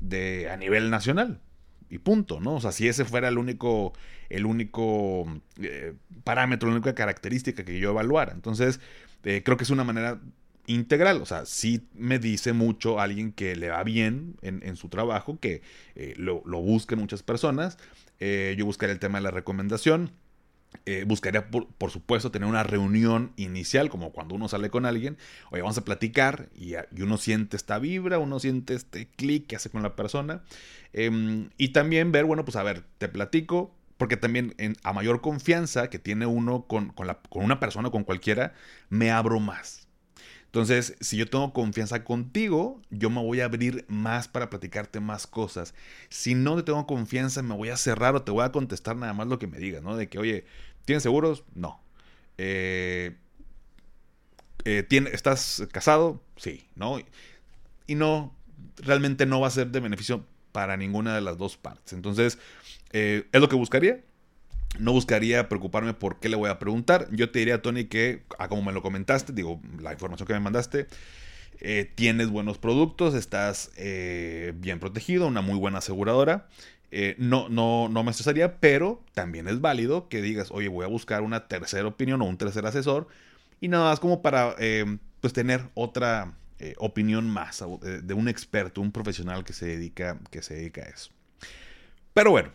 de 0.00 0.50
a 0.50 0.56
nivel 0.56 0.90
nacional. 0.90 1.40
Y 1.90 1.98
punto, 1.98 2.40
¿no? 2.40 2.56
O 2.56 2.60
sea, 2.60 2.72
si 2.72 2.88
ese 2.88 3.04
fuera 3.04 3.28
el 3.28 3.38
único, 3.38 3.92
el 4.28 4.46
único 4.46 5.26
eh, 5.60 5.94
parámetro, 6.24 6.68
la 6.68 6.76
única 6.76 6.94
característica 6.94 7.64
que 7.64 7.78
yo 7.78 7.90
evaluara. 7.90 8.32
Entonces, 8.32 8.80
eh, 9.24 9.42
creo 9.44 9.56
que 9.56 9.64
es 9.64 9.70
una 9.70 9.84
manera 9.84 10.20
integral. 10.66 11.22
O 11.22 11.26
sea, 11.26 11.46
sí 11.46 11.88
me 11.94 12.18
dice 12.18 12.52
mucho 12.52 13.00
alguien 13.00 13.32
que 13.32 13.56
le 13.56 13.70
va 13.70 13.82
bien 13.84 14.36
en, 14.42 14.76
su 14.76 14.88
trabajo, 14.88 15.38
que 15.40 15.62
eh, 15.94 16.14
lo, 16.16 16.42
lo 16.44 16.60
busquen 16.60 16.98
muchas 16.98 17.22
personas. 17.22 17.78
yo 18.20 18.64
buscaré 18.64 18.92
el 18.92 18.98
tema 18.98 19.18
de 19.18 19.22
la 19.22 19.30
recomendación. 19.30 20.10
Eh, 20.84 21.04
buscaría, 21.06 21.50
por, 21.50 21.90
supuesto, 21.90 22.30
tener 22.30 22.48
una 22.48 22.62
reunión 22.62 23.32
inicial, 23.36 23.88
como 23.88 24.12
cuando 24.12 24.34
uno 24.34 24.48
sale 24.48 24.70
con 24.70 24.86
alguien. 24.86 25.16
Oye, 25.50 25.62
vamos 25.62 25.78
a 25.78 25.84
platicar 25.84 26.48
y, 26.54 26.74
uno 27.02 27.16
siente 27.18 27.56
esta 27.56 27.78
vibra, 27.78 28.18
uno 28.18 28.38
siente 28.38 28.74
este 28.74 29.08
clic 29.08 29.46
que 29.46 29.56
hace 29.56 29.70
con 29.70 29.82
la 29.82 29.96
persona. 29.96 30.42
Em, 30.92 31.50
y 31.58 31.68
también 31.68 32.12
ver, 32.12 32.24
bueno, 32.24 32.44
pues 32.44 32.56
a 32.56 32.62
ver, 32.62 32.84
te 32.98 33.08
platico, 33.08 33.74
porque 33.96 34.16
también 34.16 34.54
a 34.82 34.92
mayor 34.92 35.20
confianza 35.20 35.88
que 35.90 35.98
tiene 35.98 36.26
uno 36.26 36.66
con, 36.66 36.90
con, 36.90 37.08
con 37.28 37.44
una 37.44 37.58
persona, 37.60 37.90
con 37.90 38.04
cualquiera, 38.04 38.54
me 38.88 39.10
abro 39.10 39.40
más. 39.40 39.85
Entonces, 40.46 40.96
si 41.00 41.16
yo 41.18 41.28
tengo 41.28 41.52
confianza 41.52 42.04
contigo, 42.04 42.80
yo 42.90 43.10
me 43.10 43.20
voy 43.22 43.40
a 43.40 43.44
abrir 43.44 43.84
más 43.88 44.28
para 44.28 44.48
platicarte 44.48 45.00
más 45.00 45.26
cosas. 45.26 45.74
Si 46.08 46.34
no 46.34 46.56
te 46.56 46.62
tengo 46.62 46.86
confianza, 46.86 47.42
me 47.42 47.54
voy 47.54 47.68
a 47.68 47.76
cerrar 47.76 48.14
o 48.16 48.22
te 48.22 48.32
voy 48.32 48.44
a 48.44 48.52
contestar 48.52 48.96
nada 48.96 49.12
más 49.12 49.26
lo 49.26 49.38
que 49.38 49.46
me 49.46 49.58
digas, 49.58 49.82
¿no? 49.82 49.96
De 49.96 50.08
que, 50.08 50.18
oye, 50.18 50.46
¿tienes 50.84 51.02
seguros? 51.02 51.44
No. 51.54 51.80
Eh, 52.38 53.16
eh, 54.64 54.86
¿Estás 55.12 55.66
casado? 55.72 56.22
Sí, 56.36 56.66
¿no? 56.74 56.98
Y 57.86 57.94
no, 57.94 58.34
realmente 58.78 59.26
no 59.26 59.40
va 59.40 59.48
a 59.48 59.50
ser 59.50 59.68
de 59.68 59.80
beneficio 59.80 60.24
para 60.52 60.76
ninguna 60.76 61.14
de 61.14 61.20
las 61.20 61.36
dos 61.36 61.56
partes. 61.56 61.92
Entonces, 61.92 62.38
eh, 62.92 63.28
¿es 63.30 63.40
lo 63.40 63.48
que 63.48 63.56
buscaría? 63.56 64.02
No 64.78 64.92
buscaría 64.92 65.48
preocuparme 65.48 65.94
por 65.94 66.18
qué 66.20 66.28
le 66.28 66.36
voy 66.36 66.50
a 66.50 66.58
preguntar. 66.58 67.08
Yo 67.10 67.30
te 67.30 67.38
diría, 67.38 67.62
Tony, 67.62 67.84
que, 67.84 68.22
ah, 68.38 68.48
como 68.48 68.62
me 68.62 68.72
lo 68.72 68.82
comentaste, 68.82 69.32
digo, 69.32 69.60
la 69.80 69.92
información 69.92 70.26
que 70.26 70.34
me 70.34 70.40
mandaste, 70.40 70.86
eh, 71.60 71.90
tienes 71.94 72.28
buenos 72.28 72.58
productos, 72.58 73.14
estás 73.14 73.70
eh, 73.76 74.52
bien 74.56 74.78
protegido, 74.78 75.26
una 75.26 75.40
muy 75.40 75.58
buena 75.58 75.78
aseguradora. 75.78 76.48
Eh, 76.90 77.16
no, 77.18 77.48
no, 77.48 77.88
no 77.88 78.04
me 78.04 78.10
estresaría, 78.10 78.60
pero 78.60 79.02
también 79.14 79.48
es 79.48 79.60
válido 79.60 80.08
que 80.08 80.22
digas, 80.22 80.50
oye, 80.50 80.68
voy 80.68 80.84
a 80.84 80.88
buscar 80.88 81.22
una 81.22 81.48
tercera 81.48 81.86
opinión 81.86 82.22
o 82.22 82.24
un 82.26 82.38
tercer 82.38 82.66
asesor. 82.66 83.08
Y 83.60 83.68
nada 83.68 83.90
más 83.90 84.00
como 84.00 84.22
para 84.22 84.54
pues 85.20 85.32
tener 85.32 85.62
otra 85.74 86.34
opinión 86.76 87.28
más 87.28 87.64
de 87.80 88.14
un 88.14 88.28
experto, 88.28 88.82
un 88.82 88.92
profesional 88.92 89.44
que 89.44 89.54
se 89.54 89.66
dedica, 89.66 90.18
que 90.30 90.42
se 90.42 90.54
dedica 90.54 90.82
a 90.82 90.88
eso. 90.88 91.10
Pero 92.12 92.30
bueno, 92.30 92.50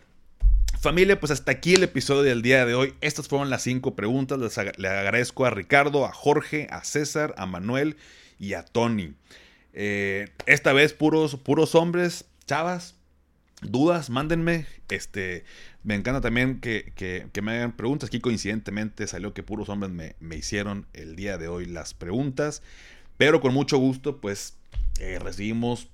Familia, 0.82 1.20
pues 1.20 1.30
hasta 1.30 1.52
aquí 1.52 1.74
el 1.74 1.84
episodio 1.84 2.22
del 2.22 2.42
día 2.42 2.66
de 2.66 2.74
hoy. 2.74 2.94
Estas 3.00 3.28
fueron 3.28 3.50
las 3.50 3.62
cinco 3.62 3.94
preguntas. 3.94 4.40
le 4.78 4.88
agradezco 4.88 5.44
a 5.44 5.50
Ricardo, 5.50 6.06
a 6.06 6.12
Jorge, 6.12 6.66
a 6.72 6.82
César, 6.82 7.36
a 7.38 7.46
Manuel 7.46 7.96
y 8.40 8.54
a 8.54 8.64
Tony. 8.64 9.14
Eh, 9.74 10.30
esta 10.46 10.72
vez 10.72 10.92
puros, 10.92 11.36
puros 11.36 11.76
hombres, 11.76 12.24
chavas, 12.46 12.96
dudas, 13.60 14.10
mándenme. 14.10 14.66
Este, 14.88 15.44
me 15.84 15.94
encanta 15.94 16.20
también 16.20 16.60
que, 16.60 17.30
me 17.40 17.52
hagan 17.52 17.76
preguntas. 17.76 18.08
Aquí 18.08 18.18
coincidentemente 18.18 19.06
salió 19.06 19.32
que 19.34 19.44
puros 19.44 19.68
hombres 19.68 19.92
me, 19.92 20.36
hicieron 20.36 20.88
el 20.94 21.14
día 21.14 21.38
de 21.38 21.46
hoy 21.46 21.66
las 21.66 21.94
preguntas. 21.94 22.60
Pero 23.18 23.40
con 23.40 23.54
mucho 23.54 23.78
gusto, 23.78 24.20
pues 24.20 24.56
eh, 24.98 25.20
recibimos 25.20 25.90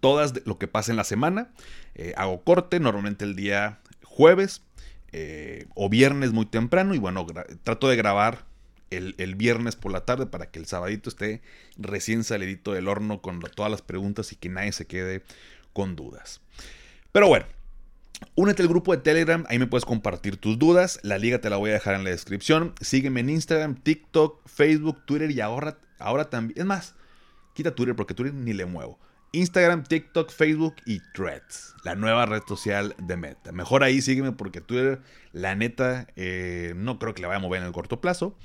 todas 0.00 0.44
lo 0.44 0.58
que 0.58 0.66
pasa 0.66 0.90
en 0.90 0.96
la 0.96 1.04
semana. 1.04 1.52
Eh, 1.94 2.14
hago 2.16 2.42
corte, 2.42 2.80
normalmente 2.80 3.24
el 3.24 3.36
día 3.36 3.78
jueves 4.18 4.62
eh, 5.12 5.66
o 5.76 5.88
viernes 5.88 6.32
muy 6.32 6.44
temprano. 6.44 6.92
Y 6.92 6.98
bueno, 6.98 7.24
trato 7.62 7.88
de 7.88 7.94
grabar 7.94 8.46
el, 8.90 9.14
viernes 9.36 9.76
por 9.76 9.92
la 9.92 10.04
tarde 10.04 10.26
para 10.26 10.50
que 10.50 10.58
el 10.58 10.66
sabadito 10.66 11.08
esté 11.08 11.40
recién 11.76 12.24
salidito 12.24 12.72
del 12.72 12.88
horno 12.88 13.22
con 13.22 13.40
todas 13.40 13.70
las 13.70 13.80
preguntas 13.80 14.32
y 14.32 14.36
que 14.36 14.48
nadie 14.48 14.72
se 14.72 14.88
quede 14.88 15.22
con 15.72 15.94
dudas. 15.94 16.40
Pero 17.12 17.28
bueno, 17.28 17.46
Únete 18.34 18.62
al 18.62 18.68
grupo 18.68 18.90
de 18.90 19.00
Telegram, 19.00 19.44
ahí 19.48 19.60
me 19.60 19.68
puedes 19.68 19.84
compartir 19.84 20.38
tus 20.38 20.58
dudas. 20.58 20.98
La 21.04 21.18
liga 21.18 21.40
te 21.40 21.50
la 21.50 21.56
voy 21.56 21.70
a 21.70 21.74
dejar 21.74 21.94
en 21.94 22.02
la 22.02 22.10
descripción. 22.10 22.74
Sígueme 22.80 23.20
en 23.20 23.30
Instagram, 23.30 23.76
TikTok, 23.76 24.44
Facebook, 24.48 25.06
Twitter 25.06 25.30
y 25.30 25.40
ahora, 25.40 25.78
ahora 26.00 26.28
también. 26.28 26.58
Es 26.58 26.64
más, 26.64 26.96
quita 27.54 27.76
Twitter 27.76 27.94
porque 27.94 28.14
Twitter 28.14 28.34
ni 28.34 28.54
le 28.54 28.66
muevo. 28.66 28.98
Instagram, 29.32 29.84
TikTok, 29.84 30.30
Facebook 30.30 30.76
y 30.86 31.00
Threads, 31.14 31.74
la 31.84 31.94
nueva 31.94 32.24
red 32.26 32.42
social 32.48 32.94
de 32.98 33.16
Meta. 33.16 33.52
Mejor 33.52 33.82
ahí 33.82 34.00
sígueme 34.00 34.32
porque 34.32 34.60
Twitter, 34.60 35.00
la 35.32 35.54
neta, 35.54 36.06
eh, 36.16 36.72
no 36.76 36.98
creo 36.98 37.14
que 37.14 37.20
le 37.20 37.28
vaya 37.28 37.38
a 37.38 37.42
mover 37.42 37.60
en 37.60 37.66
el 37.66 37.72
corto 37.72 38.00
plazo. 38.00 38.36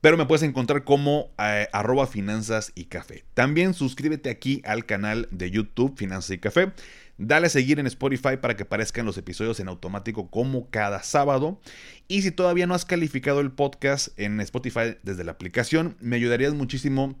Pero 0.00 0.16
me 0.16 0.26
puedes 0.26 0.42
encontrar 0.42 0.82
como 0.82 1.30
eh, 1.38 1.68
arroba 1.72 2.08
finanzas 2.08 2.72
y 2.74 2.86
café. 2.86 3.24
También 3.34 3.72
suscríbete 3.72 4.30
aquí 4.30 4.60
al 4.64 4.84
canal 4.84 5.28
de 5.30 5.50
YouTube 5.50 5.96
Finanzas 5.96 6.32
y 6.32 6.38
Café. 6.38 6.72
Dale 7.18 7.46
a 7.46 7.50
seguir 7.50 7.78
en 7.78 7.86
Spotify 7.86 8.36
para 8.40 8.56
que 8.56 8.64
aparezcan 8.64 9.06
los 9.06 9.16
episodios 9.16 9.60
en 9.60 9.68
automático 9.68 10.28
como 10.28 10.68
cada 10.70 11.04
sábado. 11.04 11.60
Y 12.08 12.22
si 12.22 12.32
todavía 12.32 12.66
no 12.66 12.74
has 12.74 12.84
calificado 12.84 13.38
el 13.38 13.52
podcast 13.52 14.08
en 14.18 14.40
Spotify 14.40 14.96
desde 15.04 15.22
la 15.22 15.30
aplicación, 15.30 15.96
me 16.00 16.16
ayudarías 16.16 16.52
muchísimo 16.52 17.16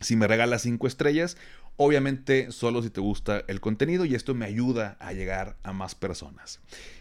si 0.00 0.16
me 0.16 0.26
regalas 0.26 0.62
5 0.62 0.84
estrellas 0.88 1.36
Obviamente 1.76 2.52
solo 2.52 2.82
si 2.82 2.90
te 2.90 3.00
gusta 3.00 3.44
el 3.48 3.60
contenido 3.60 4.04
y 4.04 4.14
esto 4.14 4.34
me 4.34 4.46
ayuda 4.46 4.96
a 4.98 5.12
llegar 5.12 5.56
a 5.62 5.72
más 5.72 5.94
personas. 5.94 6.60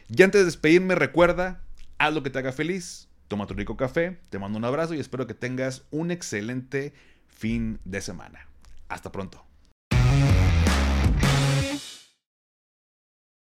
Y 0.10 0.22
antes 0.22 0.42
de 0.42 0.46
despedirme, 0.46 0.96
recuerda, 0.96 1.62
haz 1.98 2.14
lo 2.14 2.24
que 2.24 2.30
te 2.30 2.40
haga 2.40 2.52
feliz, 2.52 3.08
toma 3.28 3.48
tu 3.48 3.54
rico 3.54 3.78
café, 3.78 4.20
te 4.30 4.38
mando 4.38 4.58
un 4.58 4.66
abrazo 4.66 4.94
y 4.94 5.00
espero 5.00 5.28
que 5.28 5.34
tengas 5.34 5.84
un 5.92 6.12
excelente 6.12 6.94
fin 7.28 7.80
de 7.86 8.02
semana. 8.02 8.48
Hasta 8.90 9.12
pronto. 9.12 9.46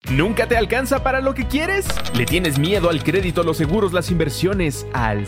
¿Nunca 0.09 0.47
te 0.47 0.57
alcanza 0.57 1.03
para 1.03 1.21
lo 1.21 1.35
que 1.35 1.47
quieres? 1.47 1.85
¿Le 2.15 2.25
tienes 2.25 2.57
miedo 2.57 2.89
al 2.89 3.03
crédito, 3.03 3.43
los 3.43 3.57
seguros, 3.57 3.93
las 3.93 4.09
inversiones, 4.09 4.87
al? 4.93 5.27